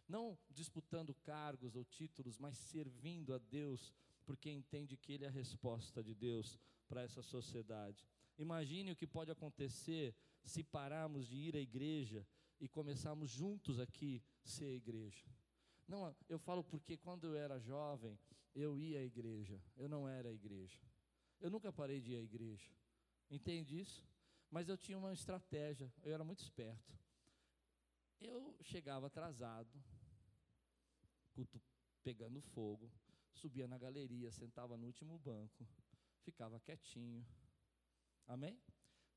[0.09, 3.93] Não disputando cargos ou títulos, mas servindo a Deus,
[4.25, 8.09] porque entende que Ele é a resposta de Deus para essa sociedade.
[8.39, 12.27] Imagine o que pode acontecer se pararmos de ir à igreja
[12.59, 15.29] e começarmos juntos aqui ser igreja.
[15.87, 18.19] Não, eu falo porque quando eu era jovem,
[18.55, 20.81] eu ia à igreja, eu não era a igreja.
[21.39, 22.71] Eu nunca parei de ir à igreja.
[23.31, 24.16] Entende isso?
[24.51, 26.97] Mas eu tinha uma estratégia, eu era muito esperto.
[28.21, 29.83] Eu chegava atrasado,
[31.35, 31.61] culto
[32.03, 32.91] pegando fogo,
[33.33, 35.67] subia na galeria, sentava no último banco,
[36.23, 37.27] ficava quietinho.
[38.27, 38.59] Amém?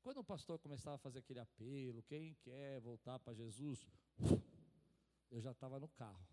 [0.02, 3.86] Quando o pastor começava a fazer aquele apelo, quem quer voltar para Jesus,
[5.30, 6.26] eu já estava no carro,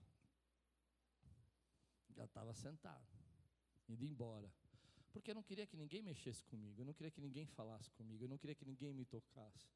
[2.10, 3.07] já estava sentado,
[3.88, 4.51] indo embora.
[5.12, 8.24] Porque eu não queria que ninguém mexesse comigo, eu não queria que ninguém falasse comigo,
[8.24, 9.70] eu não queria que ninguém me tocasse.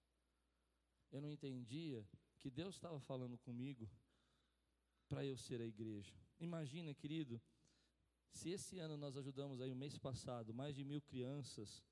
[1.11, 2.07] Eu não entendia
[2.39, 3.89] que Deus estava falando comigo
[5.07, 6.13] para eu ser a igreja.
[6.39, 7.41] Imagina, querido,
[8.31, 11.83] se esse ano nós ajudamos aí, o mês passado, mais de mil crianças,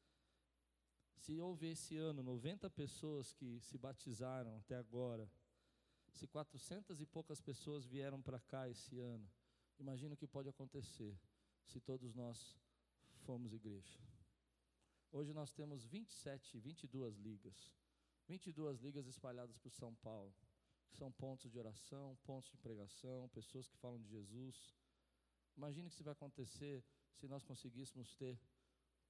[1.18, 5.30] se houve esse ano 90 pessoas que se batizaram até agora,
[6.14, 9.30] se 400 e poucas pessoas vieram para cá esse ano,
[9.78, 11.20] imagina o que pode acontecer
[11.66, 12.58] se todos nós
[13.30, 14.00] fomos igreja.
[15.12, 17.72] Hoje nós temos 27, 22 ligas.
[18.28, 20.34] 22 ligas espalhadas por São Paulo.
[20.88, 24.76] Que são pontos de oração, pontos de pregação, pessoas que falam de Jesus.
[25.56, 28.42] Imagine o que vai acontecer se nós conseguíssemos ter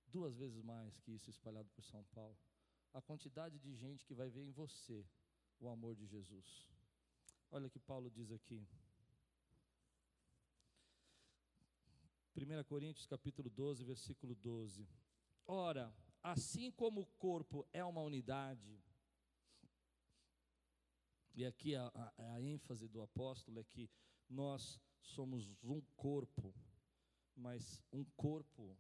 [0.06, 2.38] duas vezes mais que isso espalhado por São Paulo.
[2.94, 5.08] A quantidade de gente que vai ver em você
[5.62, 6.68] o amor de Jesus.
[7.50, 8.68] Olha o que Paulo diz aqui.
[12.40, 14.88] 1 Coríntios capítulo 12, versículo 12.
[15.46, 18.82] Ora, assim como o corpo é uma unidade,
[21.36, 23.90] e aqui a, a, a ênfase do apóstolo é que
[24.30, 26.56] nós somos um corpo,
[27.36, 28.78] mas um corpo,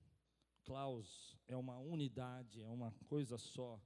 [0.63, 3.81] Klaus, é uma unidade, é uma coisa só.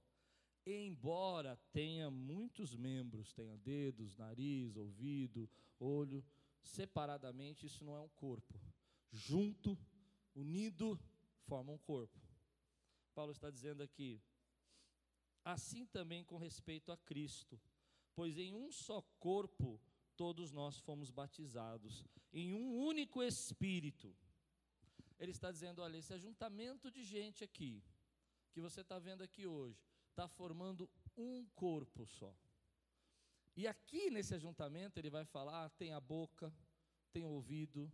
[0.67, 6.23] Embora tenha muitos membros, tenha dedos, nariz, ouvido, olho,
[6.61, 8.59] separadamente isso não é um corpo
[9.13, 9.77] junto,
[10.33, 10.99] unido,
[11.45, 12.19] formam um corpo.
[13.13, 14.19] Paulo está dizendo aqui,
[15.45, 17.61] assim também com respeito a Cristo,
[18.15, 19.79] pois em um só corpo
[20.17, 24.15] todos nós fomos batizados, em um único Espírito.
[25.19, 27.83] Ele está dizendo: olha, esse ajuntamento de gente aqui,
[28.51, 32.35] que você está vendo aqui hoje, está formando um corpo só.
[33.55, 36.51] E aqui nesse ajuntamento ele vai falar: tem a boca,
[37.11, 37.91] tem o ouvido,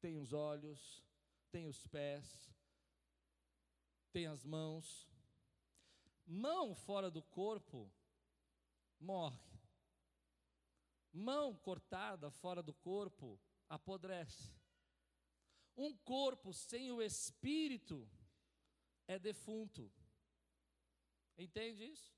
[0.00, 1.04] tem os olhos,
[1.50, 2.54] tem os pés,
[4.12, 5.08] tem as mãos.
[6.26, 7.90] Mão fora do corpo
[8.98, 9.48] morre.
[11.12, 14.54] Mão cortada fora do corpo apodrece.
[15.76, 18.08] Um corpo sem o espírito
[19.06, 19.90] é defunto.
[21.36, 22.12] Entende isso?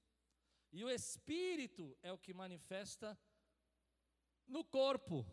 [0.72, 3.18] E o espírito é o que manifesta
[4.46, 5.26] no corpo.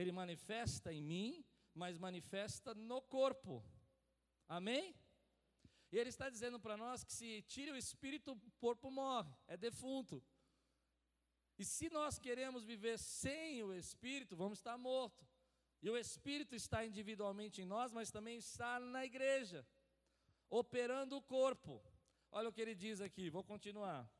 [0.00, 3.64] Ele manifesta em mim, mas manifesta no corpo.
[4.48, 4.94] Amém?
[5.92, 9.56] E ele está dizendo para nós que se tira o espírito, o corpo morre, é
[9.56, 10.22] defunto.
[11.58, 15.26] E se nós queremos viver sem o espírito, vamos estar morto.
[15.82, 19.66] E o espírito está individualmente em nós, mas também está na igreja,
[20.48, 21.82] operando o corpo.
[22.30, 24.10] Olha o que ele diz aqui, vou continuar.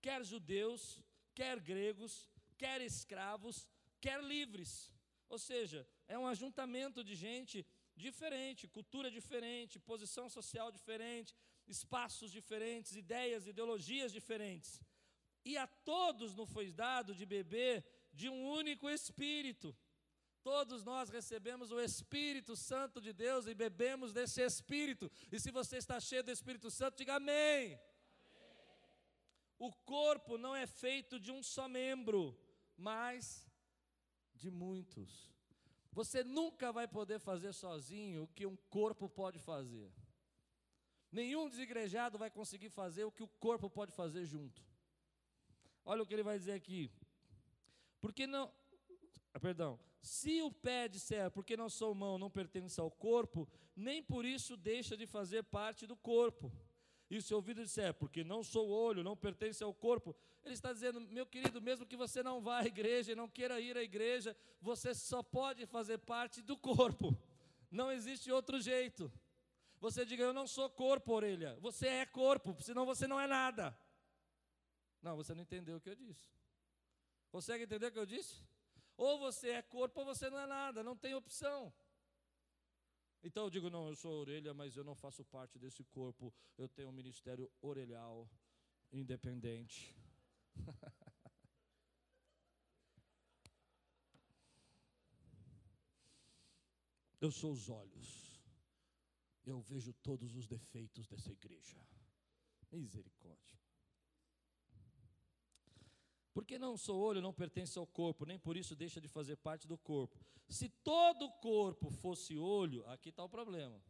[0.00, 1.02] Quer judeus,
[1.34, 3.68] quer gregos, quer escravos,
[4.00, 4.92] quer livres.
[5.28, 11.34] Ou seja, é um ajuntamento de gente diferente, cultura diferente, posição social diferente,
[11.68, 14.80] espaços diferentes, ideias, ideologias diferentes.
[15.44, 19.76] E a todos nos foi dado de beber de um único Espírito.
[20.42, 25.10] Todos nós recebemos o Espírito Santo de Deus e bebemos desse Espírito.
[25.30, 27.66] E se você está cheio do Espírito Santo, diga amém.
[27.66, 27.80] amém.
[29.58, 32.36] O corpo não é feito de um só membro,
[32.76, 33.49] mas
[34.40, 35.30] de muitos.
[35.92, 39.92] Você nunca vai poder fazer sozinho o que um corpo pode fazer.
[41.12, 44.62] Nenhum desigrejado vai conseguir fazer o que o corpo pode fazer junto.
[45.84, 46.90] Olha o que ele vai dizer aqui.
[48.00, 48.52] Porque não.
[49.34, 49.78] Ah, perdão.
[50.00, 54.56] Se o pé disser, porque não sou mão, não pertence ao corpo, nem por isso
[54.56, 56.50] deixa de fazer parte do corpo.
[57.10, 61.00] E o ouvido disser, porque não sou olho, não pertence ao corpo, ele está dizendo,
[61.00, 64.36] meu querido, mesmo que você não vá à igreja e não queira ir à igreja,
[64.60, 67.16] você só pode fazer parte do corpo.
[67.68, 69.12] Não existe outro jeito.
[69.80, 71.58] Você diga, eu não sou corpo, orelha.
[71.60, 73.76] Você é corpo, senão você não é nada.
[75.02, 76.28] Não, você não entendeu o que eu disse.
[77.30, 78.40] Consegue entender o que eu disse?
[78.96, 81.72] Ou você é corpo ou você não é nada, não tem opção.
[83.22, 86.32] Então eu digo, não, eu sou orelha, mas eu não faço parte desse corpo.
[86.56, 88.26] Eu tenho um ministério orelhal,
[88.90, 89.94] independente.
[97.20, 98.40] eu sou os olhos.
[99.44, 101.76] Eu vejo todos os defeitos dessa igreja.
[102.72, 103.59] Misericórdia.
[106.32, 109.66] Porque não sou olho, não pertence ao corpo, nem por isso deixa de fazer parte
[109.66, 110.18] do corpo.
[110.48, 113.82] Se todo o corpo fosse olho, aqui está o problema.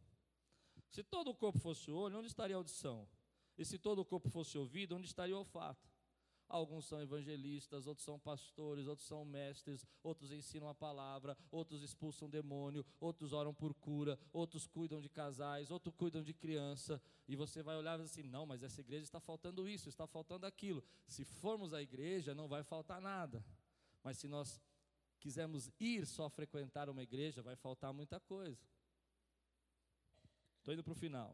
[0.89, 3.07] Se todo o corpo fosse olho, onde estaria a audição?
[3.57, 5.90] E se todo o corpo fosse ouvido, onde estaria o olfato?
[6.51, 12.29] Alguns são evangelistas, outros são pastores, outros são mestres, outros ensinam a palavra, outros expulsam
[12.29, 17.01] demônio, outros oram por cura, outros cuidam de casais, outros cuidam de criança.
[17.25, 20.45] E você vai olhar e assim: não, mas essa igreja está faltando isso, está faltando
[20.45, 20.83] aquilo.
[21.07, 23.41] Se formos à igreja, não vai faltar nada.
[24.03, 24.61] Mas se nós
[25.21, 28.61] quisermos ir só frequentar uma igreja, vai faltar muita coisa.
[30.57, 31.33] Estou indo para o final.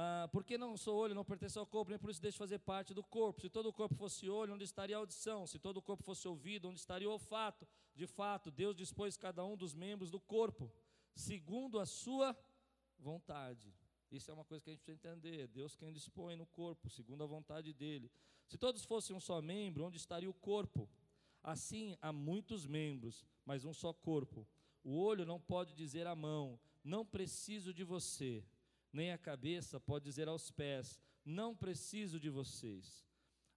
[0.00, 2.60] Ah, porque não sou olho, não pertence ao corpo, nem por isso deixo de fazer
[2.60, 3.40] parte do corpo.
[3.40, 5.44] Se todo o corpo fosse olho, onde estaria a audição?
[5.44, 7.66] Se todo o corpo fosse ouvido, onde estaria o olfato?
[7.96, 10.70] De fato, Deus dispôs cada um dos membros do corpo,
[11.16, 12.38] segundo a sua
[12.96, 13.74] vontade.
[14.08, 15.48] Isso é uma coisa que a gente precisa entender.
[15.48, 18.08] Deus quem dispõe no corpo, segundo a vontade dele.
[18.46, 20.88] Se todos fossem um só membro, onde estaria o corpo?
[21.42, 24.46] Assim há muitos membros, mas um só corpo.
[24.84, 28.44] O olho não pode dizer à mão: Não preciso de você
[28.92, 33.06] nem a cabeça pode dizer aos pés: Não preciso de vocês.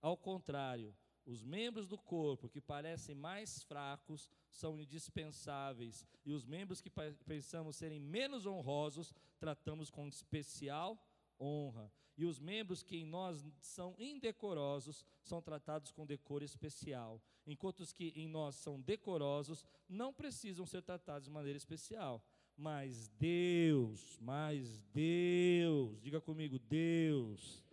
[0.01, 6.81] Ao contrário, os membros do corpo que parecem mais fracos são indispensáveis, e os membros
[6.81, 6.91] que
[7.25, 10.97] pensamos serem menos honrosos tratamos com especial
[11.39, 11.91] honra.
[12.17, 17.93] E os membros que em nós são indecorosos são tratados com decoro especial, enquanto os
[17.93, 22.23] que em nós são decorosos não precisam ser tratados de maneira especial
[22.57, 27.63] mas Deus, mas Deus, diga comigo, Deus,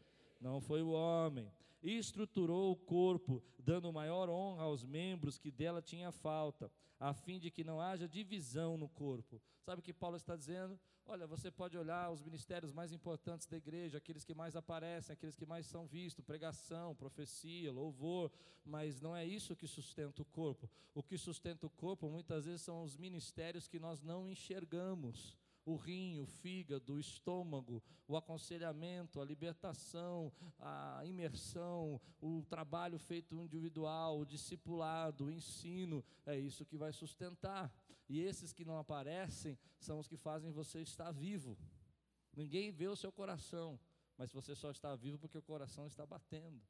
[0.41, 1.51] não foi o homem,
[1.83, 7.51] estruturou o corpo, dando maior honra aos membros que dela tinha falta, a fim de
[7.51, 9.41] que não haja divisão no corpo.
[9.63, 10.79] Sabe o que Paulo está dizendo?
[11.07, 15.37] Olha, você pode olhar os ministérios mais importantes da igreja, aqueles que mais aparecem, aqueles
[15.37, 18.31] que mais são vistos, pregação, profecia, louvor,
[18.63, 20.69] mas não é isso que sustenta o corpo.
[20.95, 25.77] O que sustenta o corpo muitas vezes são os ministérios que nós não enxergamos o
[25.77, 34.19] rim, o fígado, o estômago, o aconselhamento, a libertação, a imersão, o trabalho feito individual,
[34.19, 37.71] o discipulado, o ensino, é isso que vai sustentar.
[38.09, 41.59] E esses que não aparecem são os que fazem você estar vivo.
[42.35, 43.79] Ninguém vê o seu coração,
[44.17, 46.63] mas você só está vivo porque o coração está batendo.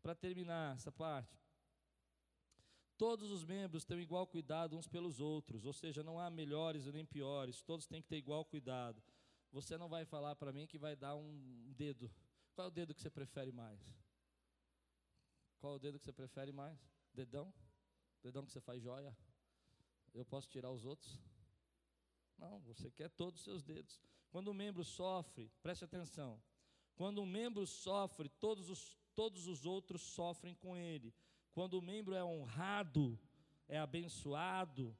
[0.00, 1.38] Para terminar essa parte,
[2.98, 7.06] todos os membros têm igual cuidado uns pelos outros, ou seja, não há melhores nem
[7.06, 9.00] piores, todos têm que ter igual cuidado.
[9.52, 12.10] Você não vai falar para mim que vai dar um dedo.
[12.54, 13.80] Qual é o dedo que você prefere mais?
[15.60, 16.76] Qual é o dedo que você prefere mais?
[17.14, 17.54] Dedão?
[18.22, 19.16] Dedão que você faz joia?
[20.12, 21.16] eu posso tirar os outros?
[22.36, 24.00] Não, você quer todos os seus dedos.
[24.30, 26.42] Quando um membro sofre, preste atenção.
[26.96, 31.14] Quando um membro sofre, todos os, todos os outros sofrem com ele.
[31.58, 33.18] Quando o membro é honrado,
[33.66, 34.96] é abençoado,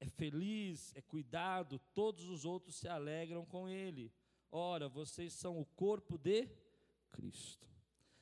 [0.00, 4.12] é feliz, é cuidado, todos os outros se alegram com ele.
[4.50, 6.48] Ora, vocês são o corpo de
[7.12, 7.64] Cristo.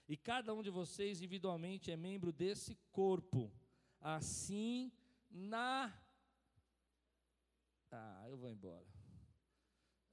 [0.06, 3.50] E cada um de vocês individualmente é membro desse corpo.
[3.98, 4.92] Assim
[5.30, 5.98] na.
[7.90, 8.86] Ah, eu vou embora.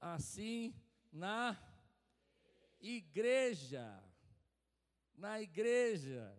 [0.00, 0.74] Assim,
[1.12, 1.62] na
[2.80, 4.02] igreja.
[5.14, 6.34] Na igreja.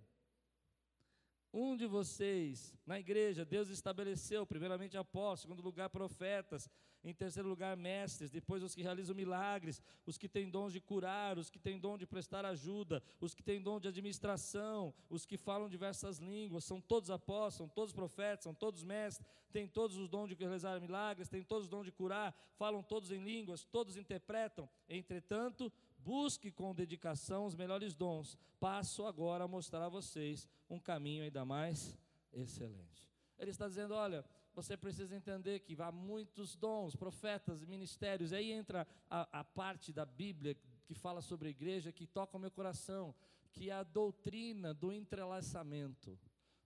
[1.53, 6.69] Um de vocês, na igreja, Deus estabeleceu, primeiramente apóstolos, segundo lugar, profetas,
[7.03, 11.35] Em terceiro lugar, mestres, depois os que realizam milagres, os que têm dons de curar,
[11.39, 15.35] os que têm dom de prestar ajuda, os que têm dom de administração, os que
[15.35, 20.07] falam diversas línguas, são todos apóstolos, são todos profetas, são todos mestres, têm todos os
[20.07, 23.97] dons de realizar milagres, têm todos os dons de curar, falam todos em línguas, todos
[23.97, 24.69] interpretam.
[24.87, 25.73] Entretanto,
[26.03, 28.37] busque com dedicação os melhores dons.
[28.59, 31.97] Passo agora a mostrar a vocês um caminho ainda mais
[32.33, 33.07] excelente.
[33.37, 38.33] Ele está dizendo: olha, você precisa entender que há muitos dons, profetas, ministérios.
[38.33, 42.39] Aí entra a, a parte da Bíblia que fala sobre a igreja, que toca o
[42.39, 43.15] meu coração,
[43.51, 46.19] que é a doutrina do entrelaçamento.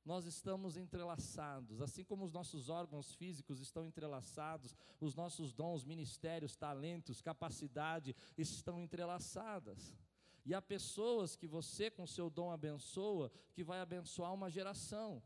[0.06, 6.56] Nós estamos entrelaçados, assim como os nossos órgãos físicos estão entrelaçados, os nossos dons, ministérios,
[6.56, 9.98] talentos, capacidade estão entrelaçadas.
[10.46, 15.24] E há pessoas que você, com seu dom, abençoa, que vai abençoar uma geração.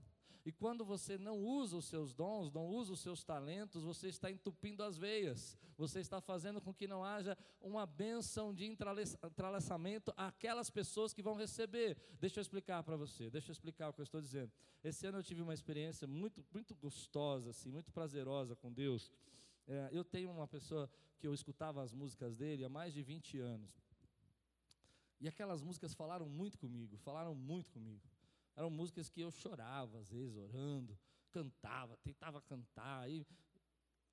[0.49, 4.31] E quando você não usa os seus dons, não usa os seus talentos, você está
[4.31, 10.71] entupindo as veias, você está fazendo com que não haja uma bênção de entrelaçamento àquelas
[10.71, 11.95] pessoas que vão receber.
[12.19, 14.51] Deixa eu explicar para você, deixa eu explicar o que eu estou dizendo.
[14.83, 19.11] Esse ano eu tive uma experiência muito, muito gostosa, assim, muito prazerosa com Deus.
[19.67, 20.89] É, eu tenho uma pessoa
[21.19, 23.69] que eu escutava as músicas dele há mais de 20 anos.
[25.21, 28.01] E aquelas músicas falaram muito comigo, falaram muito comigo.
[28.59, 30.99] Eram músicas que eu chorava, às vezes, orando,
[31.31, 33.09] cantava, tentava cantar.
[33.09, 33.25] E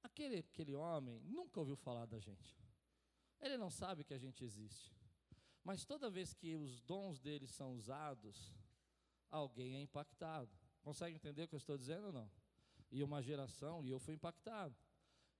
[0.04, 2.56] aquele, aquele homem nunca ouviu falar da gente.
[3.40, 4.94] Ele não sabe que a gente existe.
[5.64, 8.54] Mas toda vez que os dons dele são usados,
[9.32, 10.56] alguém é impactado.
[10.80, 12.30] Consegue entender o que eu estou dizendo ou não?
[12.92, 14.76] E uma geração, e eu fui impactado.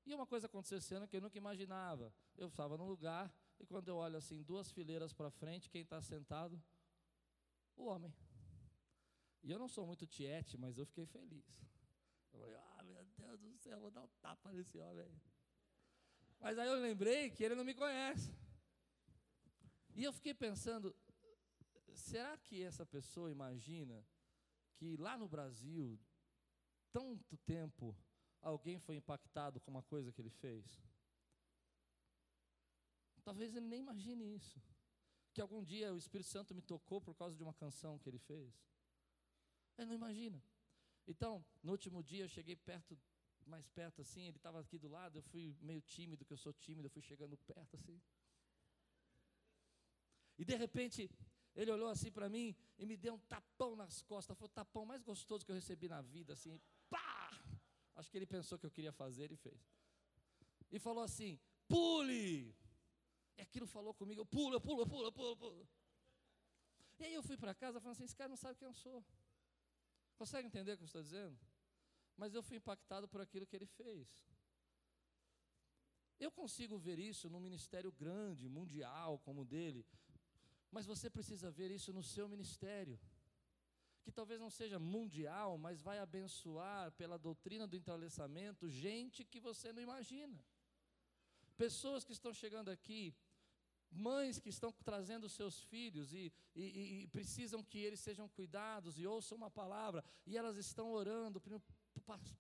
[0.05, 2.13] E uma coisa aconteceu esse que eu nunca imaginava.
[2.37, 6.03] Eu estava num lugar, e quando eu olho assim, duas fileiras para frente, quem está
[6.03, 6.61] sentado?
[7.77, 8.13] O homem.
[9.47, 11.47] E eu não sou muito tiete, mas eu fiquei feliz.
[12.33, 15.09] Eu falei, ah, meu Deus do céu, vou dar um tapa nesse homem.
[16.41, 18.35] Mas aí eu lembrei que ele não me conhece.
[19.95, 20.93] E eu fiquei pensando,
[21.95, 24.05] será que essa pessoa imagina
[24.75, 25.97] que lá no Brasil,
[26.91, 27.97] tanto tempo,
[28.41, 30.83] alguém foi impactado com uma coisa que ele fez?
[33.23, 34.61] Talvez ele nem imagine isso.
[35.33, 38.19] Que algum dia o Espírito Santo me tocou por causa de uma canção que ele
[38.19, 38.67] fez.
[39.77, 40.43] Ele não imagina.
[41.07, 42.99] Então, no último dia eu cheguei perto,
[43.47, 46.53] mais perto assim, ele estava aqui do lado, eu fui meio tímido, que eu sou
[46.53, 48.01] tímido, eu fui chegando perto assim.
[50.39, 51.11] E de repente,
[51.55, 54.37] ele olhou assim para mim e me deu um tapão nas costas.
[54.37, 56.61] Foi o tapão mais gostoso que eu recebi na vida, assim,
[56.91, 57.31] pá!
[57.95, 59.59] Acho que ele pensou que eu queria fazer e fez.
[60.71, 62.55] E falou assim: pule!
[63.37, 65.69] E aquilo falou comigo, eu pulo, eu pulo, eu pulo, eu pulo, eu pulo.
[66.99, 69.05] E aí eu fui para casa falando assim: esse cara não sabe quem eu sou.
[70.17, 71.39] Consegue entender o que eu estou dizendo?
[72.17, 74.09] Mas eu fui impactado por aquilo que ele fez.
[76.19, 79.85] Eu consigo ver isso num ministério grande, mundial como o dele,
[80.71, 82.99] mas você precisa ver isso no seu ministério,
[84.03, 89.73] que talvez não seja mundial, mas vai abençoar pela doutrina do entrelaçamento gente que você
[89.73, 90.39] não imagina.
[91.57, 93.15] Pessoas que estão chegando aqui
[93.91, 99.07] mães que estão trazendo seus filhos e, e, e, precisam que eles sejam cuidados e
[99.07, 101.43] ouçam uma palavra, e elas estão orando,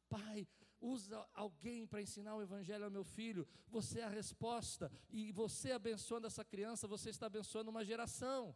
[0.08, 0.46] pai,
[0.80, 5.72] usa alguém para ensinar o evangelho ao meu filho, você é a resposta, e você
[5.72, 8.54] abençoando essa criança, você está abençoando uma geração.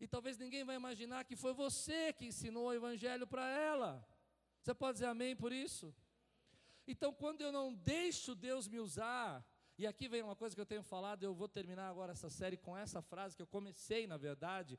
[0.00, 4.06] E talvez ninguém vai imaginar que foi você que ensinou o evangelho para ela.
[4.60, 5.94] Você pode dizer amém por isso?
[6.86, 9.42] Então, quando eu não deixo Deus me usar,
[9.76, 12.56] e aqui vem uma coisa que eu tenho falado, eu vou terminar agora essa série
[12.56, 14.78] com essa frase que eu comecei, na verdade.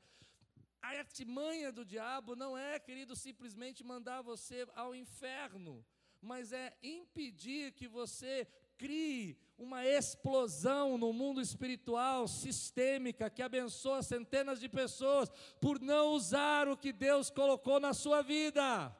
[0.80, 5.84] A artimanha do diabo não é, querido, simplesmente mandar você ao inferno,
[6.22, 8.46] mas é impedir que você
[8.78, 15.30] crie uma explosão no mundo espiritual sistêmica que abençoa centenas de pessoas
[15.60, 18.96] por não usar o que Deus colocou na sua vida.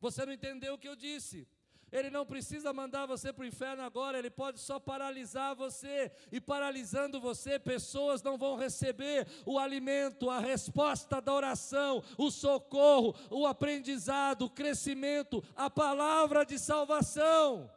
[0.00, 1.48] Você não entendeu o que eu disse?
[1.94, 6.10] Ele não precisa mandar você para o inferno agora, ele pode só paralisar você.
[6.32, 13.14] E paralisando você, pessoas não vão receber o alimento, a resposta da oração, o socorro,
[13.30, 17.70] o aprendizado, o crescimento, a palavra de salvação.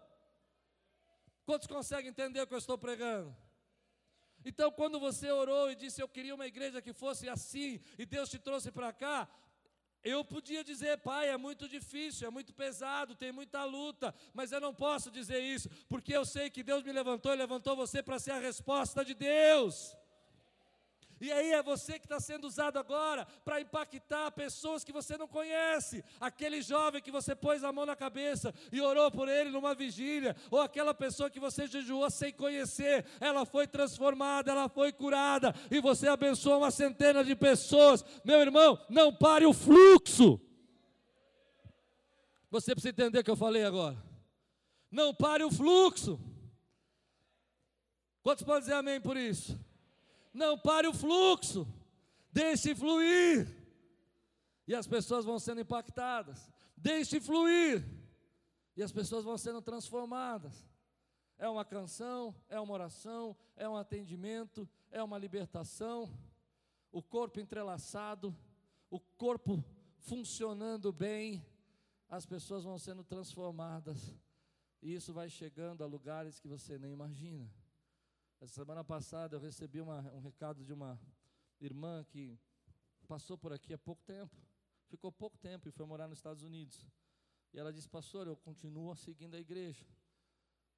[1.46, 3.38] Quantos conseguem entender o que eu estou pregando?
[4.44, 8.32] Então, quando você orou e disse eu queria uma igreja que fosse assim, e Deus
[8.32, 9.30] te trouxe para cá,
[10.08, 14.62] eu podia dizer, pai, é muito difícil, é muito pesado, tem muita luta, mas eu
[14.62, 18.20] não posso dizer isso, porque eu sei que Deus me levantou e levantou você para
[18.20, 19.96] ser a resposta de Deus.
[21.20, 25.28] E aí é você que está sendo usado agora para impactar pessoas que você não
[25.28, 26.04] conhece.
[26.20, 30.36] Aquele jovem que você pôs a mão na cabeça e orou por ele numa vigília,
[30.52, 35.82] ou aquela pessoa que você jejuou sem conhecer, ela foi transformada, ela foi curada, e
[35.82, 38.06] você abençoou uma centena de pessoas.
[38.24, 40.40] Meu irmão, não pare o fluxo.
[42.50, 43.98] Você precisa entender o que eu falei agora.
[44.90, 46.20] Não pare o fluxo.
[48.24, 49.60] Quantos podem dizer amém por isso?
[50.34, 51.68] Não pare o fluxo.
[52.32, 53.48] Deixe fluir.
[54.68, 56.52] E as pessoas vão sendo impactadas.
[56.76, 57.84] Deixe fluir.
[58.76, 60.68] E as pessoas vão sendo transformadas.
[61.40, 66.12] É uma canção, é uma oração, é um atendimento, é uma libertação.
[66.92, 68.36] O corpo entrelaçado,
[68.90, 69.64] o corpo
[70.00, 71.46] funcionando bem,
[72.10, 74.16] as pessoas vão sendo transformadas.
[74.82, 77.50] E isso vai chegando a lugares que você nem imagina.
[78.40, 81.00] Essa semana passada eu recebi uma, um recado de uma
[81.60, 82.38] irmã que
[83.08, 84.36] passou por aqui há pouco tempo,
[84.86, 86.86] ficou pouco tempo e foi morar nos Estados Unidos.
[87.52, 89.84] E ela disse, pastor, eu continuo seguindo a igreja.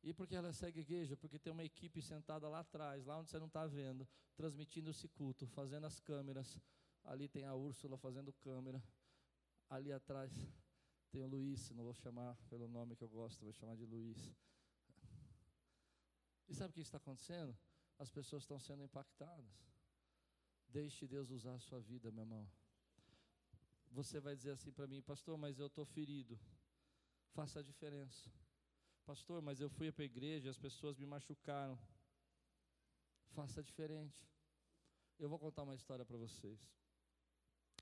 [0.02, 1.18] E por que ela segue a igreja?
[1.18, 4.08] Porque tem uma equipe sentada lá atrás, lá onde você não está vendo,
[4.38, 6.58] transmitindo esse culto, fazendo as câmeras.
[7.04, 8.82] Ali tem a Úrsula fazendo câmera.
[9.70, 10.32] Ali atrás
[11.12, 14.34] tem o Luiz, não vou chamar pelo nome que eu gosto, vou chamar de Luiz.
[16.50, 17.56] E sabe o que está acontecendo?
[17.98, 19.70] As pessoas estão sendo impactadas.
[20.68, 22.50] Deixe Deus usar a sua vida, meu irmão.
[23.92, 26.40] Você vai dizer assim para mim, pastor, mas eu estou ferido.
[27.32, 28.32] Faça a diferença.
[29.06, 31.80] Pastor, mas eu fui para a igreja e as pessoas me machucaram.
[33.30, 34.28] Faça diferente.
[35.18, 36.60] Eu vou contar uma história para vocês.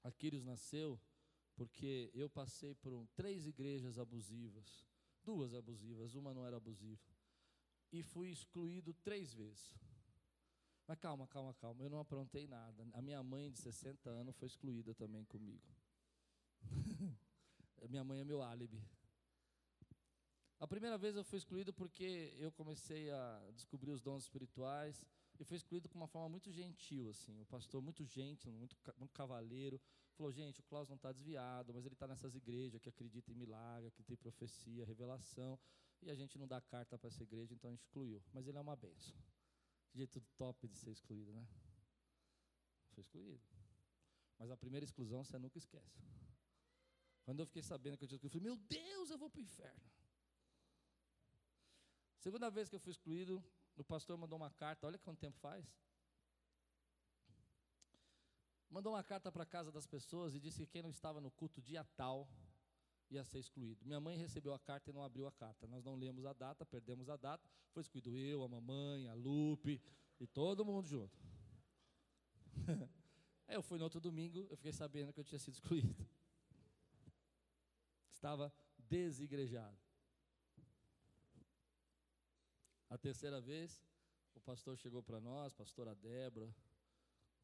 [0.04, 1.00] Aquiles nasceu
[1.56, 4.86] porque eu passei por um, três igrejas abusivas,
[5.24, 7.02] duas abusivas, uma não era abusiva,
[7.92, 9.74] e fui excluído três vezes.
[10.88, 12.88] Mas calma, calma, calma, eu não aprontei nada.
[12.94, 15.68] A minha mãe de 60 anos foi excluída também comigo.
[17.90, 18.82] minha mãe é meu álibi.
[20.60, 25.04] A primeira vez eu fui excluído porque eu comecei a descobrir os dons espirituais
[25.40, 27.40] e fui excluído com uma forma muito gentil, assim.
[27.42, 29.80] O pastor muito gentil, muito, muito cavaleiro,
[30.18, 33.38] falou: gente, o Klaus não está desviado, mas ele está nessas igrejas que acreditam em
[33.38, 35.58] milagre, que tem profecia, revelação,
[36.02, 38.22] e a gente não dá carta para essa igreja, então a gente excluiu.
[38.34, 39.18] Mas ele é uma benção.
[39.94, 41.48] Jeito top de ser excluído, né?
[42.90, 43.44] Foi excluído.
[44.38, 46.04] Mas a primeira exclusão você nunca esquece.
[47.24, 49.40] Quando eu fiquei sabendo que eu tinha excluído, eu falei: meu Deus, eu vou para
[49.40, 49.92] o inferno.
[52.20, 53.44] Segunda vez que eu fui excluído,
[53.76, 55.66] o pastor mandou uma carta, olha quanto tempo faz
[58.70, 61.32] mandou uma carta para a casa das pessoas e disse que quem não estava no
[61.32, 62.30] culto dia tal
[63.10, 63.86] ia ser excluído.
[63.86, 65.66] Minha mãe recebeu a carta e não abriu a carta.
[65.68, 69.82] Nós não lemos a data, perdemos a data, foi excluído eu, a mamãe, a Lupe
[70.20, 71.18] e todo mundo junto.
[73.48, 76.06] Aí eu fui no outro domingo, eu fiquei sabendo que eu tinha sido excluído.
[78.12, 79.78] Estava desigrejado.
[82.90, 83.82] A terceira vez,
[84.34, 86.54] o pastor chegou para nós, pastora Débora,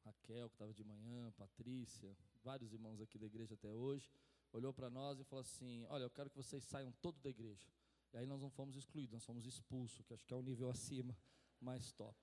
[0.04, 4.12] Raquel, que estava de manhã, Patrícia, vários irmãos aqui da igreja até hoje,
[4.52, 7.68] olhou para nós e falou assim: Olha, eu quero que vocês saiam todos da igreja.
[8.14, 10.70] E aí nós não fomos excluídos, nós fomos expulsos, que acho que é o nível
[10.70, 11.18] acima,
[11.60, 12.16] mais top.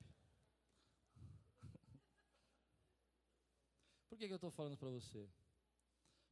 [4.08, 5.28] Por que, que eu estou falando para você?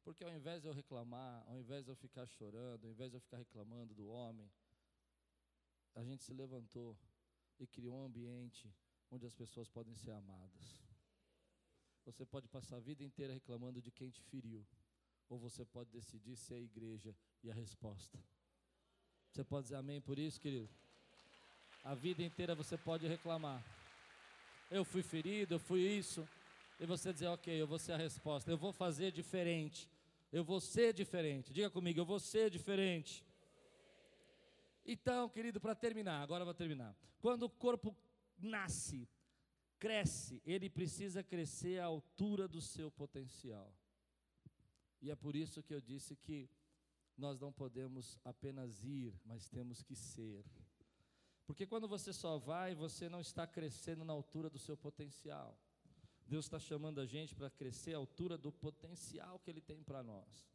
[0.04, 3.16] Porque ao invés de eu reclamar, ao invés de eu ficar chorando, ao invés de
[3.16, 4.50] eu ficar reclamando do homem,
[5.94, 6.96] a gente se levantou
[7.58, 8.72] e criou um ambiente
[9.10, 10.87] onde as pessoas podem ser amadas.
[12.08, 14.66] Você pode passar a vida inteira reclamando de quem te feriu,
[15.28, 18.18] ou você pode decidir ser a igreja e a resposta.
[19.30, 20.70] Você pode dizer amém por isso, querido?
[21.84, 23.62] A vida inteira você pode reclamar.
[24.70, 26.26] Eu fui ferido, eu fui isso.
[26.80, 28.50] E você dizer, ok, eu vou ser a resposta.
[28.50, 29.86] Eu vou fazer diferente.
[30.32, 31.52] Eu vou ser diferente.
[31.52, 33.22] Diga comigo, eu vou ser diferente.
[34.86, 36.96] Então, querido, para terminar, agora eu vou terminar.
[37.20, 37.94] Quando o corpo
[38.38, 39.06] nasce,
[39.78, 43.72] cresce, ele precisa crescer à altura do seu potencial.
[45.00, 46.50] E é por isso que eu disse que
[47.16, 50.44] nós não podemos apenas ir, mas temos que ser.
[51.46, 55.58] Porque quando você só vai, você não está crescendo na altura do seu potencial.
[56.26, 60.02] Deus está chamando a gente para crescer à altura do potencial que Ele tem para
[60.02, 60.46] nós.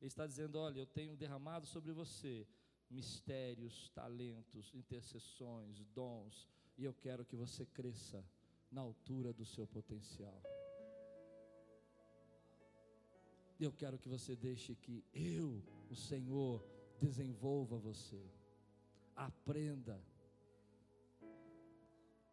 [0.00, 2.48] Ele está dizendo: olha, eu tenho derramado sobre você
[2.88, 8.24] mistérios, talentos, intercessões, dons, e eu quero que você cresça
[8.70, 10.40] na altura do seu potencial.
[13.58, 16.64] Eu quero que você deixe que eu, o Senhor,
[16.98, 18.22] desenvolva você.
[19.14, 20.02] Aprenda.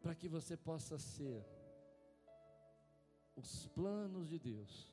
[0.01, 1.45] Para que você possa ser
[3.35, 4.89] os planos de Deus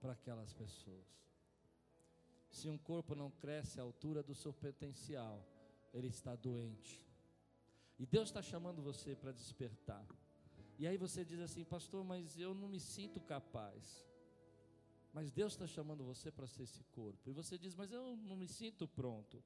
[0.00, 1.06] para aquelas pessoas.
[2.50, 5.44] Se um corpo não cresce à altura do seu potencial,
[5.92, 7.04] ele está doente.
[7.98, 10.04] E Deus está chamando você para despertar.
[10.78, 14.04] E aí você diz assim, pastor, mas eu não me sinto capaz.
[15.12, 17.30] Mas Deus está chamando você para ser esse corpo.
[17.30, 19.42] E você diz, mas eu não me sinto pronto.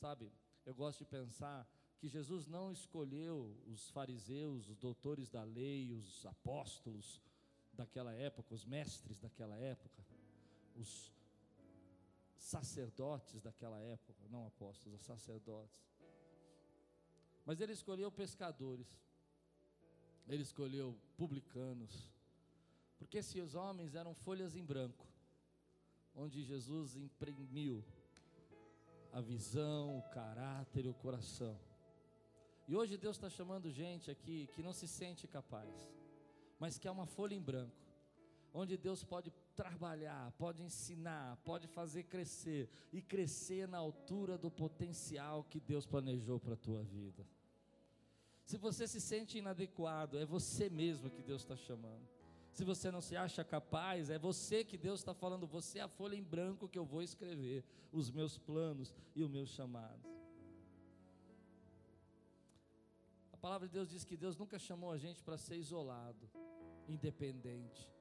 [0.00, 0.32] Sabe,
[0.64, 6.24] eu gosto de pensar que Jesus não escolheu os fariseus, os doutores da lei, os
[6.24, 7.20] apóstolos
[7.72, 10.04] daquela época, os mestres daquela época,
[10.74, 11.12] os
[12.38, 15.84] sacerdotes daquela época, não apóstolos, os sacerdotes.
[17.44, 18.98] Mas ele escolheu pescadores,
[20.28, 22.08] ele escolheu publicanos,
[22.98, 25.06] porque esses homens eram folhas em branco,
[26.14, 27.84] onde Jesus imprimiu
[29.12, 31.58] a visão, o caráter o coração.
[32.68, 35.70] E hoje Deus está chamando gente aqui que não se sente capaz,
[36.58, 37.76] mas que é uma folha em branco,
[38.52, 45.44] onde Deus pode trabalhar, pode ensinar, pode fazer crescer e crescer na altura do potencial
[45.44, 47.24] que Deus planejou para a tua vida.
[48.46, 52.08] Se você se sente inadequado, é você mesmo que Deus está chamando.
[52.52, 55.88] Se você não se acha capaz, é você que Deus está falando, você é a
[55.88, 60.08] folha em branco que eu vou escrever os meus planos e o meu chamado.
[63.32, 66.30] A palavra de Deus diz que Deus nunca chamou a gente para ser isolado,
[66.88, 67.92] independente,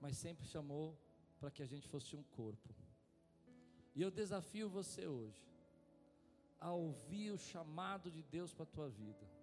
[0.00, 0.98] mas sempre chamou
[1.38, 2.74] para que a gente fosse um corpo.
[3.94, 5.48] E eu desafio você hoje
[6.58, 9.41] a ouvir o chamado de Deus para a tua vida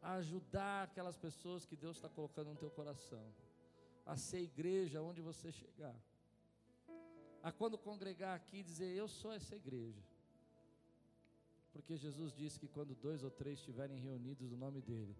[0.00, 3.32] a ajudar aquelas pessoas que Deus está colocando no teu coração,
[4.06, 5.94] a ser igreja onde você chegar,
[7.42, 10.02] a quando congregar aqui dizer: Eu sou essa igreja.
[11.72, 15.16] Porque Jesus disse que quando dois ou três estiverem reunidos no nome dEle,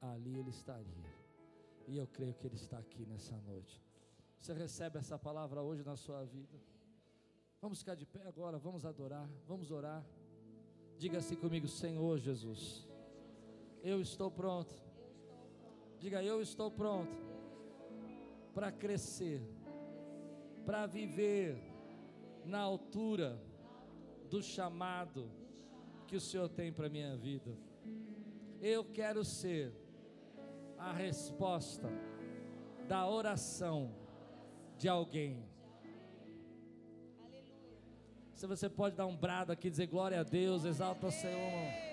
[0.00, 1.04] ali Ele estaria.
[1.88, 3.82] E eu creio que Ele está aqui nessa noite.
[4.38, 6.60] Você recebe essa palavra hoje na sua vida?
[7.60, 10.04] Vamos ficar de pé agora, vamos adorar, vamos orar.
[10.98, 12.86] Diga assim comigo, Senhor Jesus
[13.86, 14.74] eu estou pronto.
[16.00, 17.16] Diga, eu estou pronto
[18.52, 19.40] para crescer,
[20.64, 21.56] para viver
[22.44, 23.40] na altura
[24.28, 25.30] do chamado
[26.08, 27.56] que o Senhor tem para minha vida.
[28.60, 29.72] Eu quero ser
[30.76, 31.88] a resposta
[32.88, 33.94] da oração
[34.76, 35.48] de alguém.
[38.34, 41.85] Se você pode dar um brado aqui, dizer glória a Deus, exalta o Senhor.